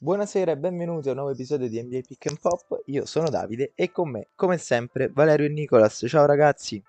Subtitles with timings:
[0.00, 2.82] Buonasera e benvenuti a un nuovo episodio di NBA Pick and Pop.
[2.84, 6.04] Io sono Davide e con me, come sempre, Valerio e Nicolas.
[6.06, 6.80] Ciao ragazzi.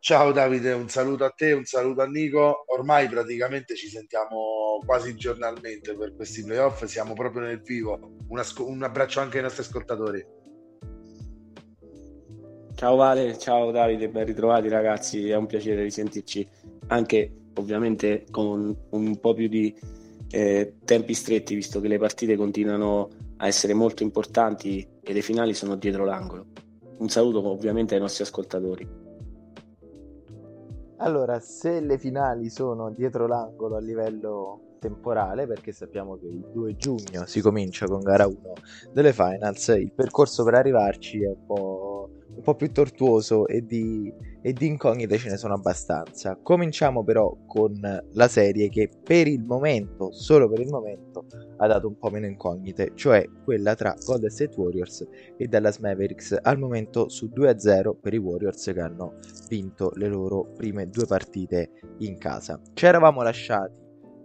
[0.00, 2.64] Ciao Davide, un saluto a te, un saluto a Nico.
[2.66, 8.16] Ormai praticamente ci sentiamo quasi giornalmente per questi playoff, siamo proprio nel vivo.
[8.26, 10.26] Un, asco- un abbraccio anche ai nostri ascoltatori.
[12.74, 16.48] Ciao Vale, ciao Davide, ben ritrovati ragazzi, è un piacere risentirci
[16.88, 20.02] anche ovviamente con un po' più di
[20.34, 25.54] eh, tempi stretti, visto che le partite continuano a essere molto importanti e le finali
[25.54, 26.46] sono dietro l'angolo.
[26.98, 29.02] Un saluto ovviamente ai nostri ascoltatori.
[30.96, 36.76] Allora, se le finali sono dietro l'angolo a livello temporale, perché sappiamo che il 2
[36.76, 38.36] giugno si comincia con gara 1
[38.92, 41.93] delle finals, il percorso per arrivarci è un po'
[42.36, 46.38] un po' più tortuoso e di, e di incognite ce ne sono abbastanza.
[46.42, 47.78] Cominciamo però con
[48.12, 51.26] la serie che per il momento, solo per il momento,
[51.58, 56.36] ha dato un po' meno incognite, cioè quella tra Golden State Warriors e Dallas Mavericks,
[56.42, 59.14] al momento su 2-0 per i Warriors che hanno
[59.48, 62.60] vinto le loro prime due partite in casa.
[62.72, 63.72] Ci eravamo lasciati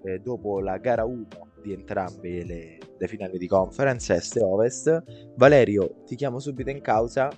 [0.03, 1.27] eh, dopo la gara 1
[1.61, 5.03] di entrambe le, le finali di conference est e ovest.
[5.35, 7.29] Valerio, ti chiamo subito in causa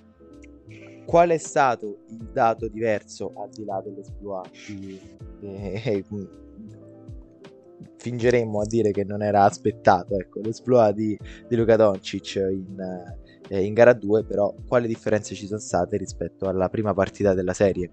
[1.04, 5.00] qual è stato il dato diverso al di là dell'esploit di,
[5.42, 6.04] eh,
[7.98, 13.14] fingeremmo a dire che non era aspettato ecco, l'esploit di, di Luka Doncic in,
[13.48, 17.54] eh, in gara 2 però quali differenze ci sono state rispetto alla prima partita della
[17.54, 17.90] serie?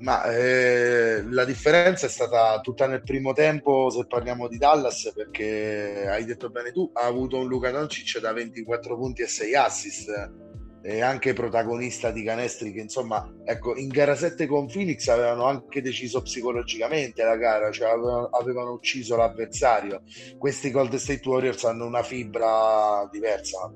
[0.00, 6.06] Ma eh, la differenza è stata tutta nel primo tempo se parliamo di Dallas perché
[6.08, 10.46] hai detto bene tu ha avuto un Luka Doncic da 24 punti e 6 assist
[10.82, 15.82] e anche protagonista di canestri che insomma ecco in gara 7 con Phoenix avevano anche
[15.82, 20.02] deciso psicologicamente la gara cioè avevano, avevano ucciso l'avversario.
[20.38, 23.72] Questi Golden State Warriors hanno una fibra diversa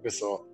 [0.00, 0.48] questo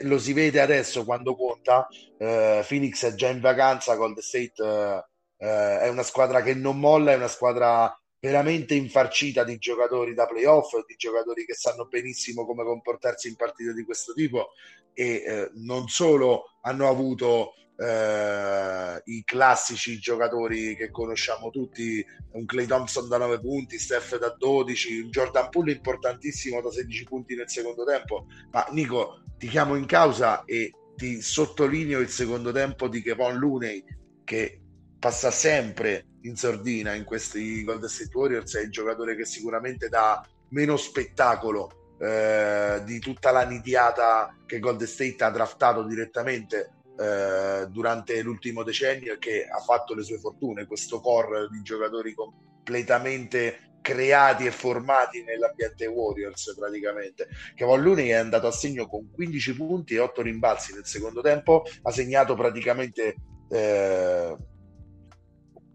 [0.00, 1.86] lo si vede adesso quando conta
[2.18, 5.04] eh, Phoenix è già in vacanza Golden State eh,
[5.46, 10.26] eh, è una squadra che non molla è una squadra veramente infarcita di giocatori da
[10.26, 14.50] playoff, di giocatori che sanno benissimo come comportarsi in partite di questo tipo
[14.92, 22.66] e eh, non solo hanno avuto eh, i classici giocatori che conosciamo tutti, un Clay
[22.66, 27.48] Thompson da 9 punti, Steph da 12, un Jordan Poole importantissimo da 16 punti nel
[27.48, 33.00] secondo tempo, ma Nico ti chiamo in causa e ti sottolineo il secondo tempo di
[33.00, 33.82] Kevon Looney
[34.24, 34.59] che
[35.00, 40.22] passa sempre in sordina in questi Golden State Warriors è il giocatore che sicuramente dà
[40.50, 48.20] meno spettacolo eh, di tutta la nidiata che Golden State ha draftato direttamente eh, durante
[48.20, 50.66] l'ultimo decennio e che ha fatto le sue fortune.
[50.66, 57.28] Questo core di giocatori completamente creati e formati nell'ambiente Warriors praticamente.
[57.54, 61.64] Che Looney è andato a segno con 15 punti e 8 rimbalzi nel secondo tempo
[61.82, 63.14] ha segnato praticamente
[63.50, 64.36] eh,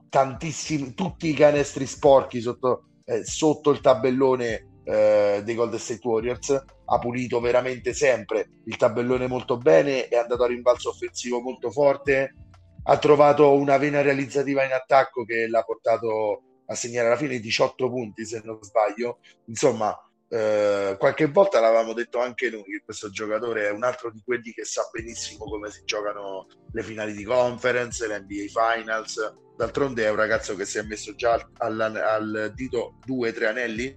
[0.09, 6.63] tantissimi, tutti i canestri sporchi sotto, eh, sotto il tabellone eh, dei Golden State Warriors.
[6.85, 12.35] Ha pulito veramente sempre il tabellone molto bene, è andato a rimbalzo offensivo molto forte,
[12.83, 17.89] ha trovato una vena realizzativa in attacco che l'ha portato a segnare alla fine 18
[17.89, 19.19] punti se non sbaglio.
[19.45, 24.21] Insomma, eh, qualche volta l'avevamo detto anche noi che questo giocatore è un altro di
[24.23, 30.03] quelli che sa benissimo come si giocano le finali di conference, le NBA Finals, D'altronde
[30.03, 33.95] è un ragazzo che si è messo già al, al dito due, tre anelli?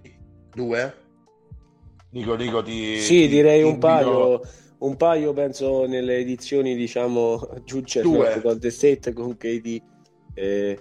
[0.53, 0.93] Due?
[2.11, 2.97] Nico, Nico ti...
[2.97, 4.41] Sì, direi ti un paio,
[4.79, 9.81] un paio penso nelle edizioni diciamo Giucce Golden State con KD
[10.33, 10.79] eh,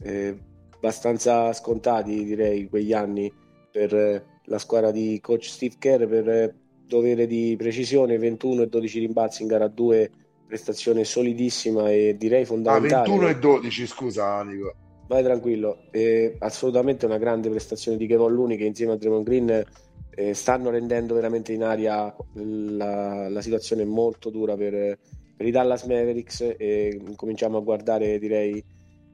[0.00, 0.38] eh,
[0.74, 3.32] abbastanza scontati direi quegli anni
[3.70, 6.54] per la squadra di coach Steve Kerr per
[6.86, 10.10] dovere di precisione 21 e 12 rimbalzi in gara 2
[10.48, 12.94] prestazione solidissima e direi fondamentale.
[12.94, 14.74] Ah, 21 e 12, scusa Nico.
[15.06, 19.64] Vai tranquillo, è assolutamente una grande prestazione di Kevin Looney che insieme a Draymond Green
[20.10, 24.98] eh, stanno rendendo veramente in aria la, la situazione molto dura per,
[25.36, 28.62] per, i Dallas Mavericks e cominciamo a guardare direi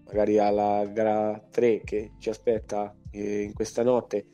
[0.06, 4.26] magari alla gara 3 che ci aspetta eh, in questa notte.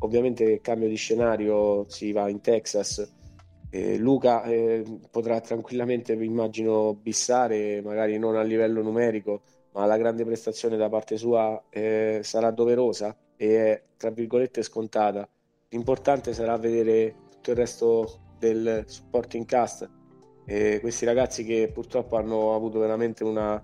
[0.00, 3.15] Ovviamente cambio di scenario, si va in Texas
[3.76, 9.42] eh, Luca eh, potrà tranquillamente, immagino, bissare, magari non a livello numerico,
[9.72, 15.28] ma la grande prestazione da parte sua eh, sarà doverosa e è, tra virgolette, scontata.
[15.68, 19.90] L'importante sarà vedere tutto il resto del supporting cast.
[20.80, 23.62] questi ragazzi che purtroppo hanno avuto veramente una,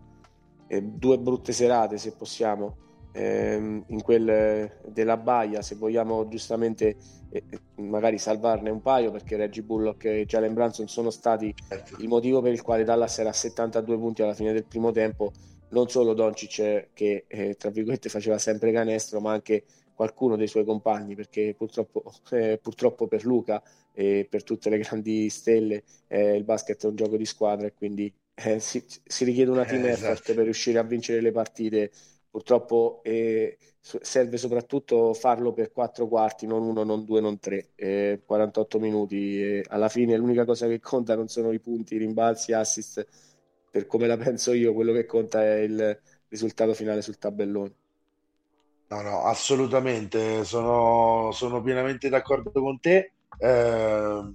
[0.66, 2.76] eh, due brutte serate, se possiamo,
[3.12, 6.96] ehm, in quel della Baia, se vogliamo giustamente
[7.30, 7.44] eh,
[7.76, 11.96] magari salvarne un paio, perché Reggie Bullock e Jalen Branson sono stati certo.
[12.00, 15.32] il motivo per il quale Dallas era a 72 punti alla fine del primo tempo,
[15.70, 19.64] non solo Doncic che eh, tra virgolette faceva sempre canestro, ma anche
[19.94, 23.62] qualcuno dei suoi compagni, perché purtroppo, eh, purtroppo per Luca
[23.94, 27.74] e per tutte le grandi stelle eh, il basket è un gioco di squadra e
[27.74, 30.34] quindi eh, si, si, richiede una team effort esatto.
[30.34, 31.90] per riuscire a vincere le partite
[32.32, 38.23] purtroppo eh, serve soprattutto farlo per quattro quarti, non uno, non due, non tre, eh,
[38.25, 39.40] 48 minuti.
[39.43, 43.06] Eh, alla fine l'unica cosa che conta non sono i punti, i rimbalzi, assist.
[43.70, 47.75] Per come la penso io, quello che conta è il risultato finale sul tabellone.
[48.88, 53.12] No, no, assolutamente, sono, sono pienamente d'accordo con te.
[53.38, 54.32] Eh,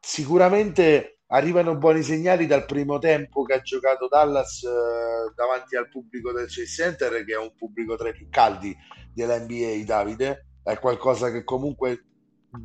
[0.00, 6.32] sicuramente arrivano buoni segnali dal primo tempo che ha giocato Dallas eh, davanti al pubblico
[6.32, 8.76] del Chase Center, che è un pubblico tra i più caldi
[9.12, 10.46] dell'NBA, Davide.
[10.62, 12.04] È qualcosa che comunque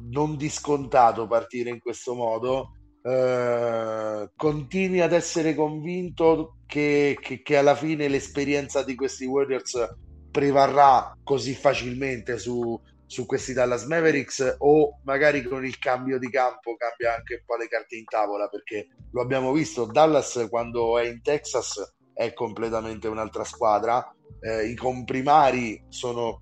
[0.09, 2.71] non discontato partire in questo modo.
[3.03, 9.95] Eh, continui ad essere convinto che, che, che alla fine l'esperienza di questi Warriors
[10.31, 12.81] prevarrà così facilmente su,
[13.15, 17.55] su questi Dallas Mavericks o magari con il cambio di campo cambia anche un po'
[17.55, 23.07] le carte in tavola perché lo abbiamo visto Dallas quando è in Texas è completamente
[23.07, 26.41] un'altra squadra eh, i comprimari sono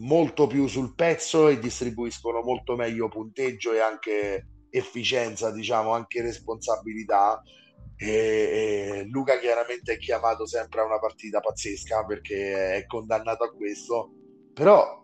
[0.00, 7.42] molto più sul pezzo e distribuiscono molto meglio punteggio e anche efficienza diciamo anche responsabilità.
[7.96, 13.52] E, e Luca chiaramente è chiamato sempre a una partita pazzesca perché è condannato a
[13.52, 14.12] questo
[14.54, 15.00] però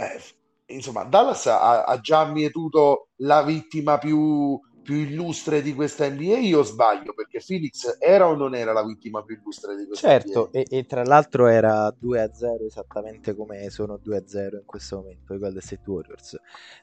[0.00, 6.38] eh, insomma, Dallas ha, ha, già mietuto la vittima più, più illustre di questa NBA
[6.38, 10.28] io sbaglio perché Phoenix era o non era la vittima più illustre di questa certo,
[10.28, 10.50] NBA?
[10.52, 15.38] Certo, e, e, tra l'altro era 2-0 esattamente come sono 2-0 in questo momento i
[15.38, 16.38] Golden State Warriors,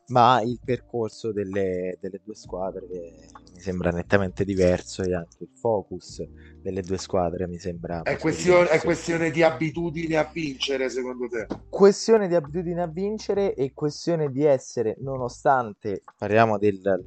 [0.08, 6.24] ma il percorso delle, delle due squadre mi sembra nettamente diverso e anche il focus
[6.62, 8.01] delle due squadre mi sembra...
[8.01, 11.48] È questione, è questione di abitudine a vincere secondo te?
[11.69, 16.98] Questione di abitudine a vincere e questione di essere, nonostante parliamo della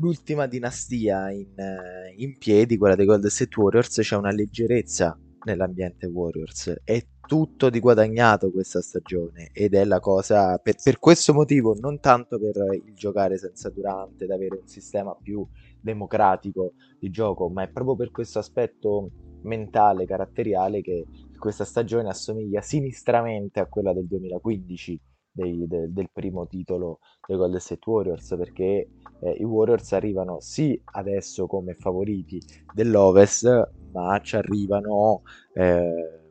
[0.00, 6.06] l'ultima dinastia in, eh, in, piedi, quella dei Golden State Warriors, c'è una leggerezza nell'ambiente
[6.06, 6.80] Warriors.
[6.82, 12.00] È tutto di guadagnato questa stagione ed è la cosa per, per questo motivo, non
[12.00, 15.46] tanto per il giocare senza Durante, ed avere un sistema più
[15.84, 19.10] democratico di gioco, ma è proprio per questo aspetto
[19.42, 21.04] mentale, caratteriale che
[21.38, 24.98] questa stagione assomiglia sinistramente a quella del 2015
[25.30, 28.88] dei, de, del primo titolo dei Golden State Warriors perché
[29.20, 32.40] eh, i Warriors arrivano sì adesso come favoriti
[32.72, 35.22] dell'Ovest ma ci arrivano
[35.52, 36.22] eh,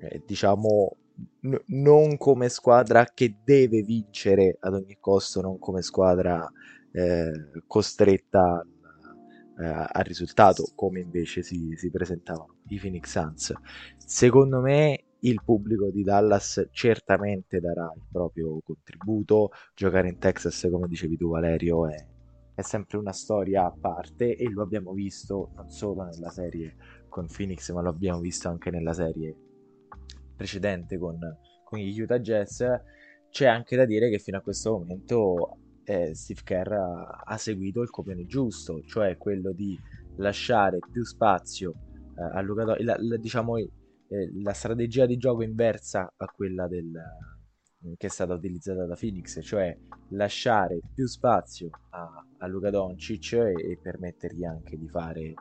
[0.00, 0.96] eh, diciamo
[1.42, 6.50] n- non come squadra che deve vincere ad ogni costo non come squadra
[6.92, 8.64] eh, costretta
[9.58, 13.52] eh, al risultato come invece si, si presentavano i Phoenix Suns
[13.98, 19.50] secondo me il pubblico di Dallas certamente darà il proprio contributo.
[19.74, 21.94] Giocare in Texas, come dicevi tu, Valerio, è,
[22.54, 26.76] è sempre una storia a parte e lo abbiamo visto non solo nella serie
[27.08, 29.36] con Phoenix, ma lo abbiamo visto anche nella serie
[30.34, 31.18] precedente con,
[31.64, 32.62] con gli Utah Jazz.
[33.30, 37.82] C'è anche da dire che fino a questo momento eh, Steve Kerr ha, ha, seguito
[37.82, 39.78] il copione giusto, cioè quello di
[40.16, 41.74] lasciare più spazio
[42.16, 43.68] eh, al giocatore, diciamo eh,
[44.42, 46.92] la strategia di gioco inversa a quella del,
[47.96, 49.76] che è stata utilizzata da Phoenix, cioè
[50.10, 55.34] lasciare più spazio a, a Luca Doncic e, e, permettergli anche di fare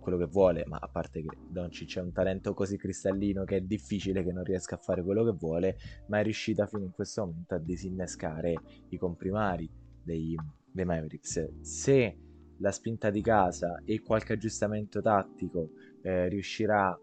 [0.00, 3.60] quello che vuole, ma a parte che Doncic è un talento così cristallino che è
[3.60, 7.26] difficile che non riesca a fare quello che vuole, ma è riuscita fino in questo
[7.26, 8.54] momento a disinnescare
[8.88, 9.68] i comprimari
[10.02, 10.36] dei,
[10.70, 11.60] dei Mavericks.
[11.60, 12.16] Se
[12.58, 15.70] la spinta di casa e qualche aggiustamento tattico
[16.02, 17.00] eh, riuscirà a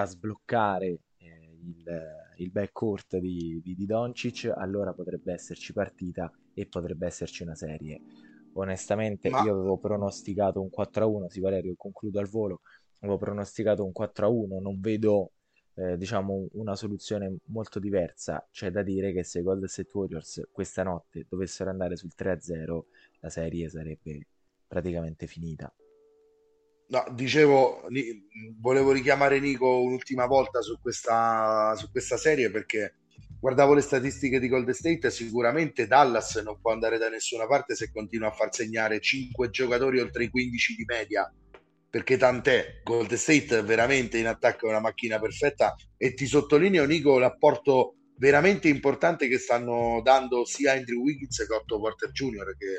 [0.00, 0.86] a sbloccare
[1.18, 2.02] eh, il,
[2.36, 8.00] il backcourt di, di, di Doncic, allora potrebbe esserci partita e potrebbe esserci una serie.
[8.54, 9.42] Onestamente, Ma...
[9.42, 11.26] io avevo pronosticato un 4-1.
[11.26, 12.60] Sì, Valerio, concludo al volo.
[13.00, 14.60] Avevo pronosticato un 4-1.
[14.60, 15.32] Non vedo,
[15.76, 18.46] eh, diciamo, una soluzione molto diversa.
[18.50, 22.80] C'è da dire che se i Golden State Warriors questa notte dovessero andare sul 3-0,
[23.20, 24.26] la serie sarebbe
[24.66, 25.72] praticamente finita.
[26.86, 27.82] No, dicevo,
[28.60, 32.96] volevo richiamare Nico un'ultima volta su questa, su questa serie perché
[33.40, 37.90] guardavo le statistiche di Golden State, sicuramente Dallas non può andare da nessuna parte se
[37.90, 41.32] continua a far segnare 5 giocatori oltre i 15 di media
[41.94, 47.20] perché tant'è, Gold State veramente in attacco è una macchina perfetta e ti sottolineo Nico
[47.20, 52.56] l'apporto veramente importante che stanno dando sia Andrew Wiggins che Otto Porter Jr.
[52.58, 52.78] che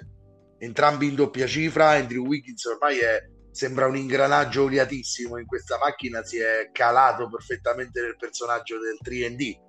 [0.57, 6.22] entrambi in doppia cifra, Andrew Wiggins ormai è, sembra un ingranaggio oliatissimo in questa macchina,
[6.22, 9.63] si è calato perfettamente nel personaggio del 3D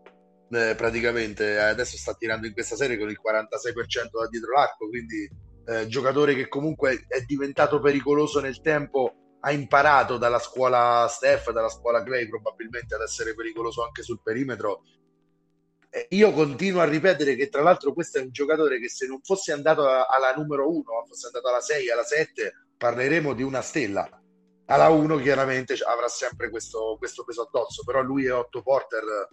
[0.56, 5.30] eh, praticamente adesso sta tirando in questa serie con il 46% da dietro l'arco quindi
[5.68, 11.68] eh, giocatore che comunque è diventato pericoloso nel tempo ha imparato dalla scuola Steph dalla
[11.68, 14.82] scuola Clay probabilmente ad essere pericoloso anche sul perimetro
[16.10, 19.52] io continuo a ripetere che tra l'altro questo è un giocatore che se non fosse
[19.52, 24.08] andato alla numero 1 fosse andato alla 6 alla 7 parleremo di una stella
[24.66, 29.28] alla 1 chiaramente avrà sempre questo, questo peso addosso però lui e Otto Porter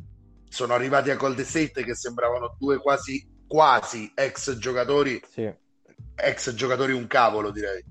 [0.53, 5.51] sono arrivati a Golden State che sembravano due quasi, quasi ex giocatori, sì.
[6.13, 7.84] ex giocatori un cavolo direi.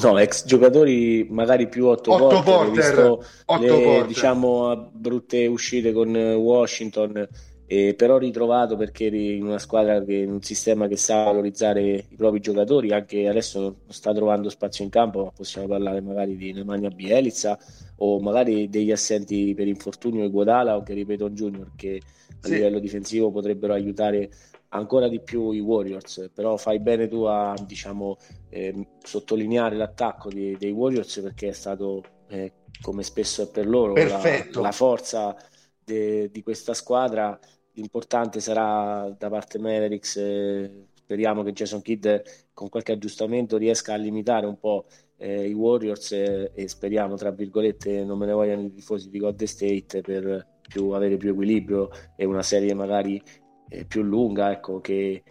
[0.00, 4.06] No, ex giocatori magari più Otto, Otto Porter, Porter, Otto le, Porter.
[4.06, 7.28] diciamo brutte uscite con Washington
[7.66, 12.06] eh, però ritrovato perché eri in una squadra che in un sistema che sa valorizzare
[12.08, 16.36] i propri giocatori anche adesso non sta trovando spazio in campo ma possiamo parlare magari
[16.36, 17.58] di Nemanja Bielizza
[17.96, 22.54] o magari degli assenti per infortunio di Guadala o che ripeto Junior che a sì.
[22.54, 24.30] livello difensivo potrebbero aiutare
[24.74, 28.16] ancora di più i Warriors però fai bene tu a diciamo
[28.48, 33.94] eh, sottolineare l'attacco di, dei Warriors perché è stato eh, come spesso è per loro
[33.94, 34.20] la,
[34.52, 35.36] la, forza
[35.82, 37.38] de, di questa squadra.
[37.72, 42.06] L'importante sarà da parte Mavericks eh, speriamo che Jason Kidd
[42.52, 47.30] con qualche aggiustamento riesca a limitare un po' eh, i Warriors eh, e speriamo tra
[47.30, 51.90] virgolette non me ne vogliano i tifosi di Golden State per più, avere più equilibrio
[52.16, 53.20] e una serie magari
[53.68, 55.22] eh, più lunga ecco che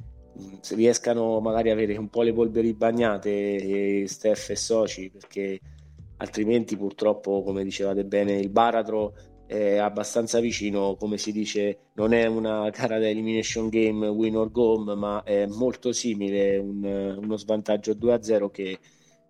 [0.42, 5.60] mm, riescano magari a avere un po' le polveri bagnate Steph e Soci perché
[6.18, 9.14] altrimenti purtroppo come dicevate bene il baratro
[9.46, 14.52] è abbastanza vicino, come si dice, non è una gara da elimination game win or
[14.52, 16.84] go, ma è molto simile, un,
[17.22, 18.80] uno svantaggio 2-0 che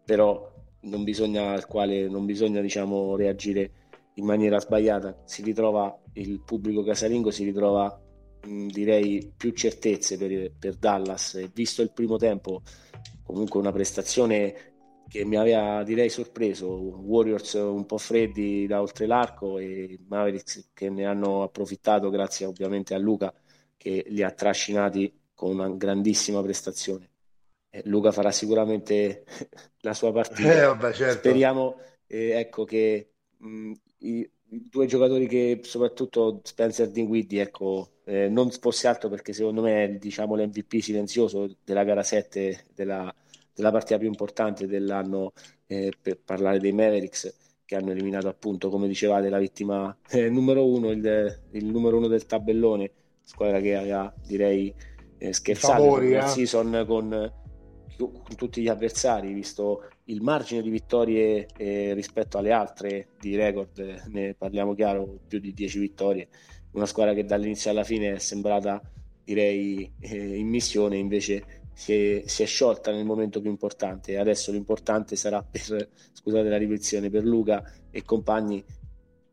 [0.05, 0.49] però
[0.81, 3.71] non bisogna, al quale non bisogna diciamo, reagire
[4.15, 5.23] in maniera sbagliata.
[5.25, 8.01] Si ritrova il pubblico casalingo, si ritrova
[8.45, 11.35] direi più certezze per, per Dallas.
[11.35, 12.61] E visto il primo tempo,
[13.23, 14.71] comunque una prestazione
[15.07, 20.89] che mi aveva direi sorpreso Warriors un po' freddi da oltre l'arco e Mavericks che
[20.89, 23.31] ne hanno approfittato grazie ovviamente a Luca
[23.77, 27.09] che li ha trascinati con una grandissima prestazione
[27.83, 29.25] Luca farà sicuramente
[29.81, 31.17] la sua partita eh, vabbè, certo.
[31.19, 34.31] speriamo eh, ecco che mh, i,
[34.69, 39.89] due giocatori che soprattutto Spencer Dinwiddie ecco eh, non fosse altro perché secondo me è
[39.91, 43.13] diciamo l'MVP silenzioso della gara 7 della
[43.53, 45.33] della partita più importante dell'anno
[45.67, 47.33] eh, per parlare dei Mavericks
[47.65, 52.07] che hanno eliminato appunto come dicevate la vittima eh, numero uno il, il, numero uno
[52.07, 52.91] del tabellone
[53.21, 54.73] squadra che aveva direi
[55.17, 56.27] eh, scherzato Favori, eh.
[56.27, 57.33] season con,
[57.97, 64.03] con, tutti gli avversari visto il margine di vittorie eh, rispetto alle altre di record
[64.07, 66.27] ne parliamo chiaro più di 10 vittorie
[66.71, 68.81] una squadra che dall'inizio alla fine è sembrata
[69.23, 74.17] direi eh, in missione invece si è, si è, sciolta nel momento più importante.
[74.17, 78.63] Adesso l'importante sarà per, scusate la ripetizione, per Luca e compagni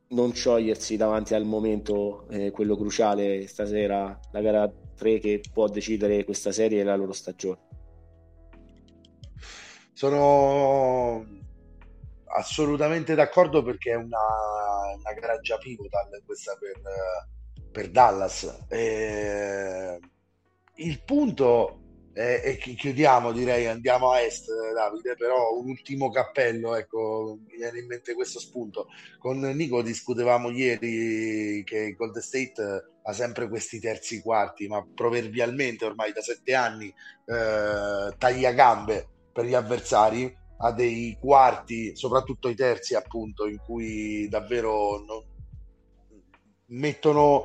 [0.09, 6.25] non sciogliersi davanti al momento, eh, quello cruciale stasera, la gara 3 che può decidere
[6.25, 7.70] questa serie e la loro stagione.
[10.01, 11.27] Sono
[12.39, 14.17] assolutamente d'accordo perché è una,
[14.97, 16.81] una gara già pivotal questa per,
[17.71, 18.65] per Dallas.
[18.71, 19.99] Eh,
[20.77, 21.81] il punto
[22.15, 27.81] eh, e chiudiamo direi andiamo a est Davide però un ultimo cappello ecco mi viene
[27.81, 28.87] in mente questo spunto
[29.19, 36.13] con Nico discutevamo ieri che Gold State ha sempre questi terzi quarti ma proverbialmente ormai
[36.13, 42.95] da sette anni eh, taglia gambe per gli avversari ha dei quarti soprattutto i terzi
[42.95, 45.25] appunto in cui davvero non...
[46.67, 47.45] mettono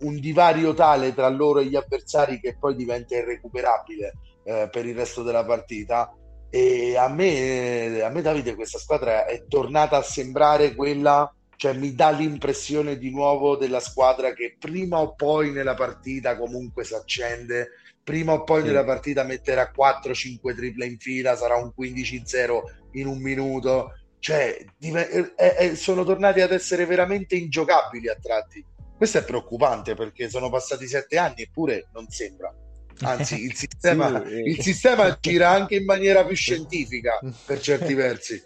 [0.00, 4.94] un divario tale tra loro e gli avversari che poi diventa irrecuperabile eh, per il
[4.94, 6.16] resto della partita.
[6.48, 11.94] E a me, a me, Davide, questa squadra è tornata a sembrare quella, cioè mi
[11.94, 17.68] dà l'impressione di nuovo della squadra che prima o poi nella partita comunque si accende,
[18.04, 18.66] prima o poi sì.
[18.68, 22.60] nella partita metterà 4-5 triple in fila, sarà un 15-0
[22.92, 23.98] in un minuto.
[24.18, 28.64] Cioè, è, è, sono tornati ad essere veramente ingiocabili a tratti
[28.96, 32.54] questo è preoccupante perché sono passati sette anni eppure non sembra.
[33.00, 38.42] Anzi, il sistema, sì, il sistema gira anche in maniera più scientifica per certi versi.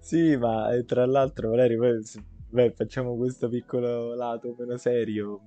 [0.00, 2.00] Sì, ma eh, tra l'altro, Valerio,
[2.48, 5.42] beh, facciamo questo piccolo lato meno serio.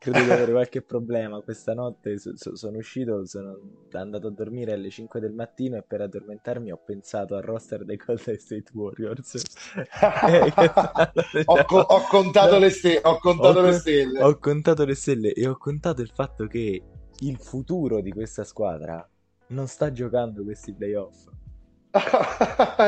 [0.00, 1.42] Credo di avere qualche problema.
[1.42, 3.58] Questa notte so, so, sono uscito, sono
[3.92, 7.96] andato a dormire alle 5 del mattino e per addormentarmi ho pensato al roster dei
[7.98, 9.34] Golden State Warriors.
[11.44, 14.22] ho, co- ho, contato, le, ste- ho contato ho, le stelle.
[14.22, 16.82] Ho contato le stelle e ho contato il fatto che
[17.18, 19.06] il futuro di questa squadra
[19.48, 21.28] non sta giocando questi playoff.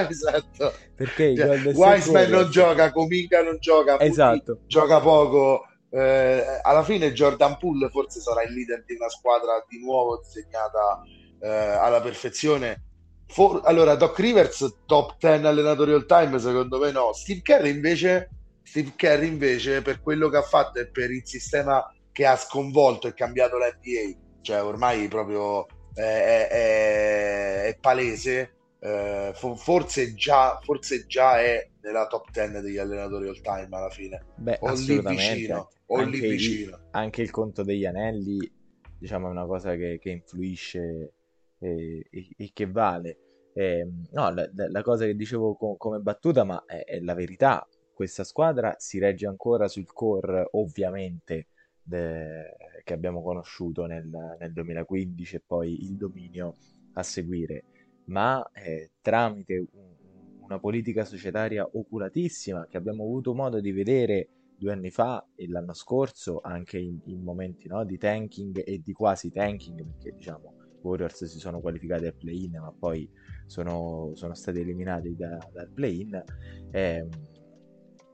[0.08, 0.72] esatto.
[0.94, 4.60] Perché cioè, Wiseman non gioca, Cominga non gioca, esatto.
[4.66, 5.66] gioca poco.
[5.94, 11.02] Eh, alla fine Jordan Poole forse sarà il leader di una squadra di nuovo disegnata
[11.40, 12.84] eh, alla perfezione.
[13.26, 17.12] For- allora, Doc Rivers, top 10 allenatori all time, secondo me no.
[17.12, 18.30] Steve Kerr invece,
[18.62, 23.06] Steve Kerr invece per quello che ha fatto e per il sistema che ha sconvolto
[23.06, 31.06] e cambiato la NBA, cioè ormai proprio è, è, è palese eh, forse, già, forse
[31.06, 34.24] già è nella top 10 degli allenatori all time alla fine.
[34.34, 35.68] Beh, o lì vicino.
[35.86, 36.76] O anche, lì vicino.
[36.76, 38.50] Il, anche il conto degli anelli,
[38.98, 41.12] diciamo, è una cosa che, che influisce
[41.60, 43.18] e, e, e, che vale.
[43.54, 47.64] Eh, no, la, la, cosa che dicevo co- come battuta, ma è, è, la verità.
[47.94, 51.46] Questa squadra si regge ancora sul core, ovviamente,
[51.80, 54.10] de- che abbiamo conosciuto nel,
[54.40, 56.56] nel 2015 e poi il dominio
[56.94, 57.64] a seguire
[58.06, 59.92] ma eh, tramite un,
[60.40, 65.72] una politica societaria oculatissima che abbiamo avuto modo di vedere due anni fa e l'anno
[65.72, 71.24] scorso anche in, in momenti no, di tanking e di quasi tanking perché diciamo Warriors
[71.24, 73.08] si sono qualificati al play-in ma poi
[73.46, 76.22] sono, sono stati eliminati da, dal play-in
[76.70, 77.08] eh,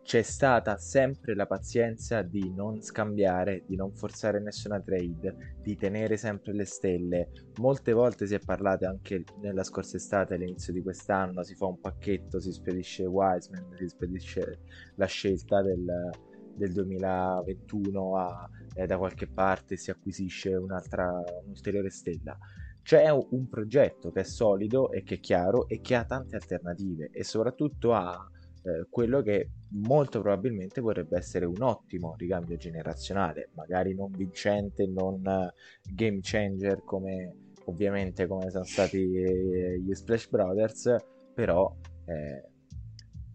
[0.09, 6.17] c'è stata sempre la pazienza di non scambiare, di non forzare nessuna trade, di tenere
[6.17, 7.29] sempre le stelle.
[7.57, 11.79] Molte volte si è parlato anche nella scorsa estate, all'inizio di quest'anno, si fa un
[11.79, 14.61] pacchetto, si spedisce Wiseman, si spedisce
[14.95, 15.85] la scelta del,
[16.57, 22.35] del 2021 a, eh, da qualche parte, si acquisisce un'altra, un'ulteriore stella.
[22.81, 27.11] C'è un progetto che è solido e che è chiaro e che ha tante alternative
[27.13, 28.27] e soprattutto ha
[28.63, 35.21] eh, quello che molto probabilmente potrebbe essere un ottimo ricambio generazionale, magari non vincente, non
[35.25, 40.97] uh, game changer come ovviamente come sono stati eh, gli Splash Brothers,
[41.35, 41.73] però
[42.07, 42.43] eh,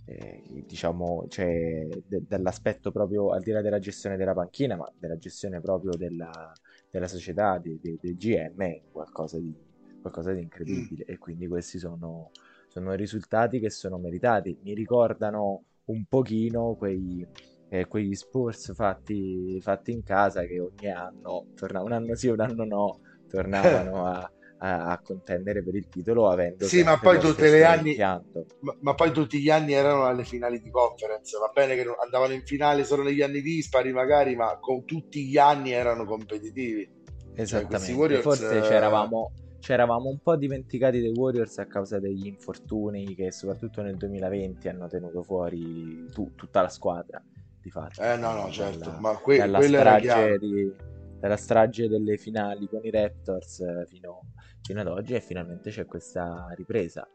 [0.05, 5.17] eh, diciamo c'è de- dall'aspetto proprio al di là della gestione della panchina, ma della
[5.17, 6.51] gestione proprio della,
[6.89, 9.53] della società, del GM, qualcosa di,
[10.01, 11.05] qualcosa di incredibile.
[11.05, 12.31] E quindi questi sono
[12.73, 14.57] sono risultati che sono meritati.
[14.63, 17.25] Mi ricordano un pochino quei,
[17.69, 22.39] eh, quegli Spurs fatti, fatti, in casa che ogni anno, tornavano un anno sì, un
[22.39, 27.43] anno no, tornavano a, a, a contendere per il titolo avendo sì, ma poi tutti
[27.43, 31.75] gli anni ma, ma, poi tutti gli anni erano alle finali di conference va bene
[31.75, 36.05] che andavano in finale solo negli anni dispari magari ma con tutti gli anni erano
[36.05, 37.01] competitivi.
[37.35, 38.13] Cioè, esattamente.
[38.13, 39.31] Cioè, forse c'eravamo
[39.63, 44.67] ci eravamo un po' dimenticati dei Warriors a causa degli infortuni che soprattutto nel 2020
[44.67, 47.23] hanno tenuto fuori tu, tutta la squadra
[47.61, 48.01] di fatto.
[48.01, 50.69] Eh no, no, certo, dalla, ma que- dalla, strage di,
[51.17, 56.45] dalla strage delle finali con i Raptors fino, fino ad oggi e finalmente c'è questa
[56.57, 57.07] ripresa.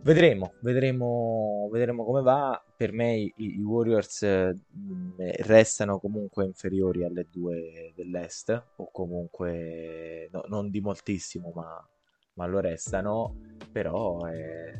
[0.00, 2.62] Vedremo, vedremo, vedremo come va.
[2.76, 10.44] Per me i, i Warriors mm, restano comunque inferiori alle due dell'Est, o comunque no,
[10.48, 11.86] non di moltissimo, ma,
[12.34, 13.40] ma, lo restano.
[13.72, 14.72] Però è,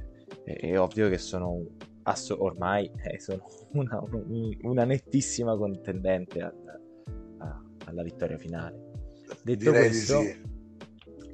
[0.44, 1.64] è, è ovvio che sono
[2.04, 4.02] ass- ormai eh, sono una,
[4.62, 6.54] una, nettissima contendente al,
[7.38, 8.86] a, alla vittoria finale.
[9.42, 10.40] Detto questo, sì.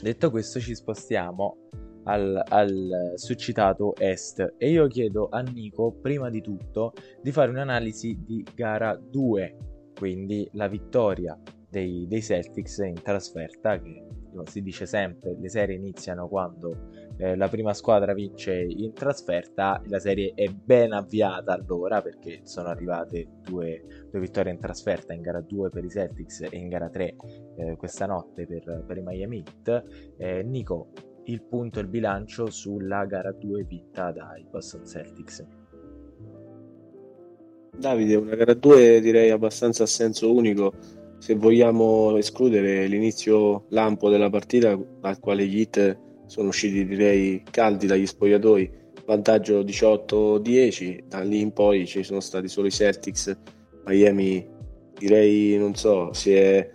[0.02, 1.68] detto questo, ci spostiamo
[2.04, 4.54] al, al succitato Est.
[4.56, 9.56] E io chiedo a Nico prima di tutto di fare un'analisi di gara 2
[9.96, 11.38] quindi la vittoria
[11.68, 14.04] dei, dei Celtics in trasferta che
[14.44, 16.88] si dice sempre le serie iniziano quando
[17.18, 22.68] eh, la prima squadra vince in trasferta la serie è ben avviata allora perché sono
[22.68, 26.88] arrivate due, due vittorie in trasferta in gara 2 per i Celtics e in gara
[26.88, 27.16] 3
[27.56, 30.14] eh, questa notte per, per i Miami Heat.
[30.16, 30.90] Eh, Nico
[31.24, 35.44] il punto e il bilancio sulla gara 2 vinta dai Boston Celtics.
[37.76, 40.72] Davide, una gara 2 direi abbastanza a senso unico.
[41.18, 47.86] Se vogliamo escludere l'inizio lampo della partita, al quale gli hit sono usciti direi caldi
[47.86, 48.70] dagli spogliatoi,
[49.06, 53.36] vantaggio 18-10, da lì in poi ci sono stati solo i Celtics,
[53.86, 54.46] Miami
[54.98, 56.70] direi, non so, si è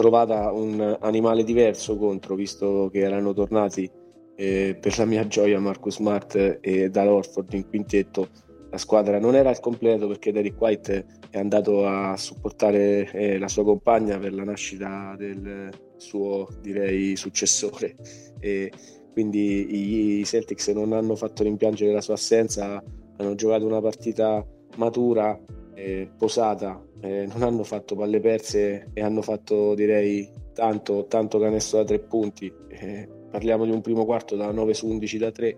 [0.00, 3.88] trovata un animale diverso contro, visto che erano tornati
[4.34, 8.28] eh, per la mia gioia Marcus Smart e Dal Orford in quintetto.
[8.70, 13.48] La squadra non era al completo perché Derek White è andato a supportare eh, la
[13.48, 17.96] sua compagna per la nascita del suo, direi, successore.
[18.38, 18.72] E
[19.12, 22.82] quindi i Celtics non hanno fatto rimpiangere la sua assenza,
[23.18, 25.38] hanno giocato una partita matura,
[25.74, 31.78] eh, posata, eh, non hanno fatto palle perse e hanno fatto direi tanto, tanto canestro
[31.78, 32.52] da tre punti.
[32.68, 35.56] Eh, parliamo di un primo quarto da 9 su 11 da 3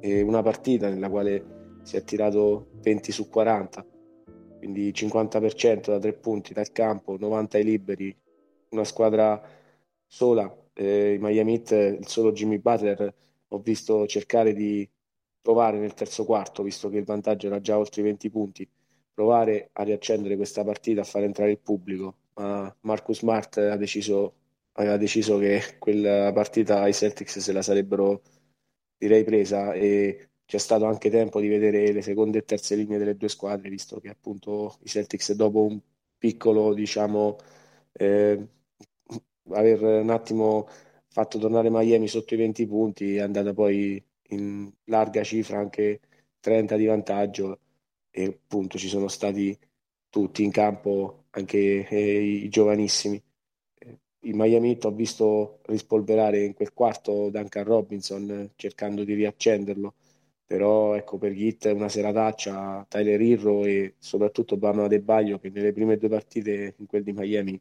[0.00, 3.86] e una partita nella quale si è tirato 20 su 40,
[4.58, 8.16] quindi 50% da tre punti dal campo, 90 ai liberi,
[8.70, 9.40] una squadra
[10.06, 13.14] sola, eh, i Miami Heat, il solo Jimmy Butler
[13.48, 14.88] ho visto cercare di
[15.40, 18.68] provare nel terzo quarto, visto che il vantaggio era già oltre i 20 punti,
[19.18, 24.34] provare a riaccendere questa partita, a far entrare il pubblico, ma Marcus Smart ha deciso,
[24.74, 28.22] aveva deciso che quella partita ai Celtics se la sarebbero
[28.96, 33.16] direi presa e c'è stato anche tempo di vedere le seconde e terze linee delle
[33.16, 35.80] due squadre, visto che appunto i Celtics dopo un
[36.16, 37.38] piccolo, diciamo,
[37.94, 38.48] eh,
[39.50, 40.68] aver un attimo
[41.08, 44.00] fatto tornare Miami sotto i 20 punti, è andata poi
[44.30, 46.00] in larga cifra anche
[46.38, 47.58] 30 di vantaggio
[48.18, 49.56] e appunto ci sono stati
[50.08, 53.22] tutti in campo, anche eh, i giovanissimi.
[54.22, 59.94] Il Miami ho visto rispolverare in quel quarto Duncan Robinson eh, cercando di riaccenderlo,
[60.44, 65.72] però ecco per è una serataccia, Tyler Irro e soprattutto Bama De Baglio che nelle
[65.72, 67.60] prime due partite in quel di Miami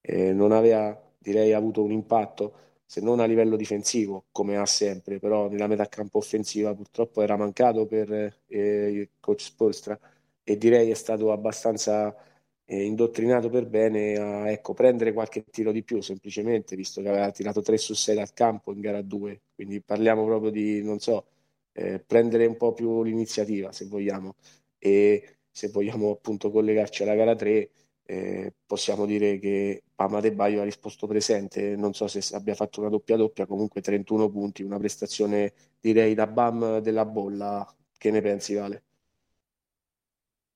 [0.00, 5.18] eh, non aveva direi avuto un impatto se non a livello difensivo, come ha sempre,
[5.18, 8.10] però nella metà campo offensiva purtroppo era mancato per
[8.46, 9.98] eh, il coach Spolstra
[10.42, 12.16] e direi è stato abbastanza
[12.64, 17.30] eh, indottrinato per bene a ecco, prendere qualche tiro di più, semplicemente, visto che aveva
[17.30, 21.26] tirato 3 su 6 dal campo in gara 2, quindi parliamo proprio di, non so,
[21.72, 24.36] eh, prendere un po' più l'iniziativa, se vogliamo,
[24.78, 27.70] e se vogliamo appunto collegarci alla gara 3,
[28.06, 32.78] eh, possiamo dire che Pama De Baio ha risposto presente, non so se abbia fatto
[32.78, 37.66] una doppia doppia, comunque 31 punti, una prestazione direi da BAM della bolla.
[37.96, 38.84] Che ne pensi, Vale?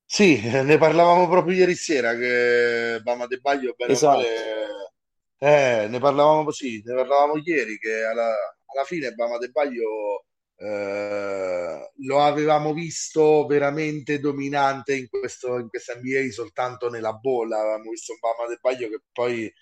[0.04, 4.18] Sì, ne parlavamo proprio ieri sera che Bama De Baglio bene esatto.
[4.18, 4.92] male,
[5.38, 10.26] eh, ne parlavamo sì, ne parlavamo ieri che alla, alla fine Bama De Baglio
[10.62, 17.90] eh, lo avevamo visto veramente dominante in questo in questa NBA soltanto nella bolla, avevamo
[17.90, 19.52] visto un Bama De Baglio che poi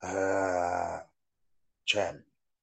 [0.00, 1.06] eh,
[1.82, 2.14] cioè,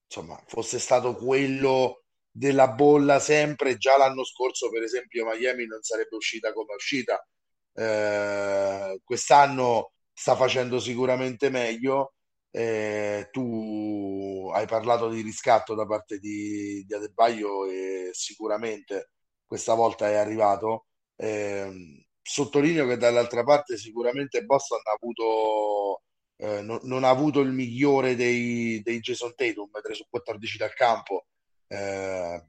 [0.06, 6.16] insomma, fosse stato quello della bolla sempre, già l'anno scorso per esempio Miami non sarebbe
[6.16, 7.26] uscita come uscita.
[7.74, 12.14] Eh, quest'anno sta facendo sicuramente meglio.
[12.58, 19.10] Eh, tu hai parlato di riscatto da parte di, di Adebaio e sicuramente
[19.46, 20.86] questa volta è arrivato.
[21.18, 26.04] Eh, sottolineo che dall'altra parte sicuramente Boston ha avuto,
[26.38, 30.74] eh, non, non, ha avuto il migliore dei, dei Jason Tatum, 3 su 14 dal
[30.74, 31.26] campo,
[31.68, 32.42] eh,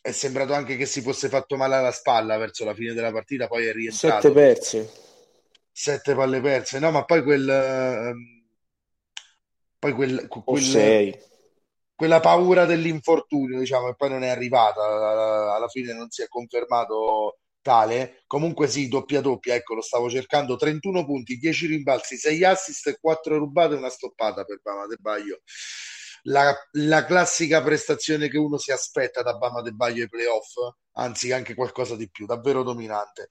[0.00, 3.46] è sembrato anche che si fosse fatto male alla spalla verso la fine della partita,
[3.46, 4.22] poi è rientrato.
[4.22, 4.92] Sette perse.
[5.70, 7.48] Sette palle perse, no, ma poi quel...
[7.48, 8.41] Ehm,
[9.82, 11.18] poi quel, quel sei.
[11.96, 14.80] quella paura dell'infortunio, diciamo, e poi non è arrivata,
[15.56, 18.22] alla fine non si è confermato tale.
[18.28, 23.38] Comunque sì, doppia doppia, ecco, lo stavo cercando, 31 punti, 10 rimbalzi, 6 assist, 4
[23.38, 25.40] rubate e una stoppata per Bama De Baio
[26.22, 30.54] la, la, classica prestazione che uno si aspetta da Bama De Baglio ai playoff,
[30.92, 33.26] anzi anche qualcosa di più, davvero dominante.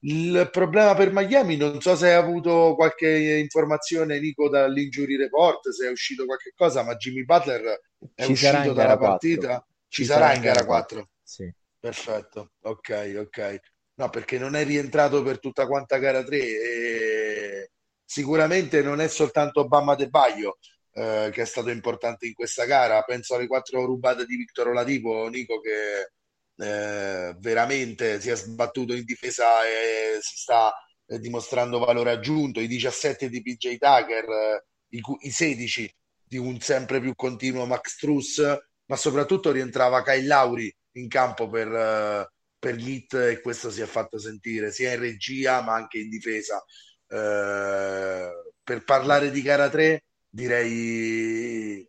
[0.00, 5.86] Il problema per Miami, non so se hai avuto qualche informazione Nico dall'injury report, se
[5.86, 7.80] è uscito qualche cosa, ma Jimmy Butler
[8.14, 9.64] è Ci uscito dalla partita.
[9.88, 10.96] Ci, Ci sarà, sarà in gara 4.
[10.96, 11.10] 4.
[11.22, 11.52] Sì.
[11.80, 13.60] Perfetto, ok, ok.
[13.94, 17.70] No, perché non è rientrato per tutta quanta gara 3 e
[18.04, 20.58] sicuramente non è soltanto Bama De Baglio
[20.98, 23.02] eh, che è stato importante in questa gara.
[23.02, 26.10] Penso alle quattro rubate di Victor Oladipo, Nico, che
[26.56, 30.72] eh, veramente si è sbattuto in difesa e si sta
[31.06, 32.60] eh, dimostrando valore aggiunto.
[32.60, 38.58] I 17 di PJ Tucker, i, i 16 di un sempre più continuo Max Truss,
[38.86, 42.26] ma soprattutto rientrava Kyle Lauri in campo per, uh,
[42.58, 46.62] per l'Hit e questo si è fatto sentire sia in regia ma anche in difesa.
[47.06, 51.88] Uh, per parlare di gara 3 direi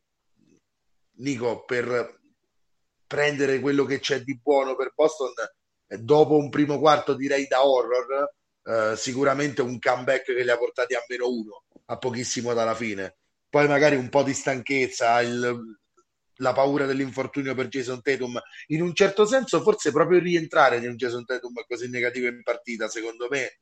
[1.18, 2.20] Nico per
[3.06, 5.34] prendere quello che c'è di buono per Boston
[6.00, 8.32] dopo un primo quarto direi da horror
[8.64, 13.18] eh, sicuramente un comeback che li ha portati a meno uno a pochissimo dalla fine.
[13.50, 15.80] Poi magari un po' di stanchezza, il,
[16.36, 20.96] la paura dell'infortunio per Jason Tatum, in un certo senso forse proprio rientrare di un
[20.96, 23.60] Jason Tatum così negativo in partita, secondo me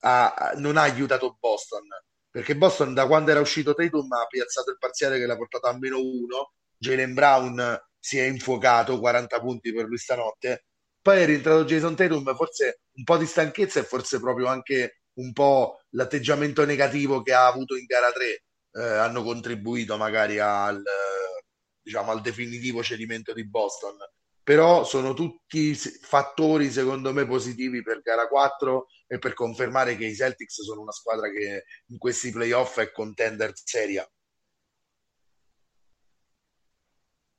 [0.00, 1.86] ha, non ha aiutato Boston,
[2.30, 5.76] perché Boston da quando era uscito Tatum ha piazzato il parziale che l'ha portato a
[5.78, 10.64] meno uno, Jalen Brown si è infuocato, 40 punti per lui stanotte,
[11.02, 15.32] poi è rientrato Jason Tatum, forse un po' di stanchezza e forse proprio anche un
[15.32, 20.82] po' l'atteggiamento negativo che ha avuto in gara 3 eh, hanno contribuito magari al,
[21.82, 23.96] diciamo, al definitivo cedimento di Boston.
[24.42, 30.14] Però sono tutti fattori, secondo me, positivi per gara 4 e per confermare che i
[30.14, 34.08] Celtics sono una squadra che in questi playoff è contender seria.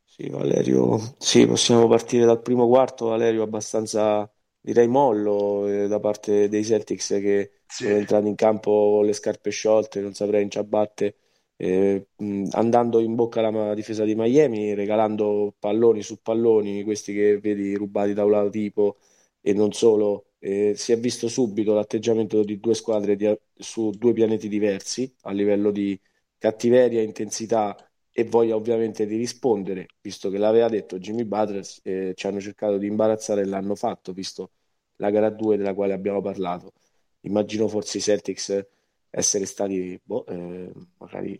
[0.04, 4.30] Sì, Valerio, sì, possiamo partire dal primo quarto, Valerio, abbastanza
[4.60, 7.86] direi mollo eh, da parte dei Celtics che sì.
[7.86, 11.16] sono entrati in campo con le scarpe sciolte, non saprei in ciabatte
[11.56, 12.08] eh,
[12.52, 18.14] andando in bocca alla difesa di Miami, regalando palloni su palloni, questi che vedi rubati
[18.14, 18.98] da un lato tipo
[19.40, 20.26] e non solo.
[20.44, 25.32] Eh, si è visto subito l'atteggiamento di due squadre di, su due pianeti diversi a
[25.32, 26.00] livello di
[26.38, 27.76] cattiveria, intensità
[28.12, 32.78] e voglia ovviamente di rispondere, visto che l'aveva detto Jimmy Butler, eh, ci hanno cercato
[32.78, 34.52] di imbarazzare e l'hanno fatto, visto
[34.98, 36.74] la gara 2 della quale abbiamo parlato.
[37.22, 38.66] Immagino forse i Celtics
[39.10, 41.38] essere stati boh, eh, magari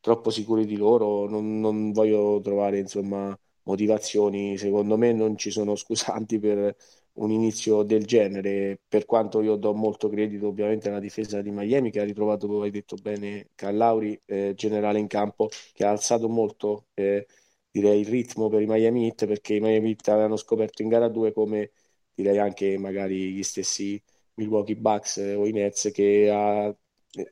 [0.00, 5.76] troppo sicuri di loro, non, non voglio trovare insomma motivazioni, secondo me non ci sono
[5.76, 6.74] scusanti per
[7.14, 11.90] un inizio del genere, per quanto io do molto credito ovviamente alla difesa di Miami
[11.90, 16.28] che ha ritrovato, come hai detto bene, Callauri, eh, generale in campo, che ha alzato
[16.28, 17.26] molto eh,
[17.70, 21.08] direi il ritmo per i Miami Heat perché i Miami Heat avevano scoperto in gara
[21.08, 21.70] 2 come
[22.14, 24.00] direi anche magari gli stessi
[24.34, 26.74] Milwaukee Bucks eh, o i Nets che a,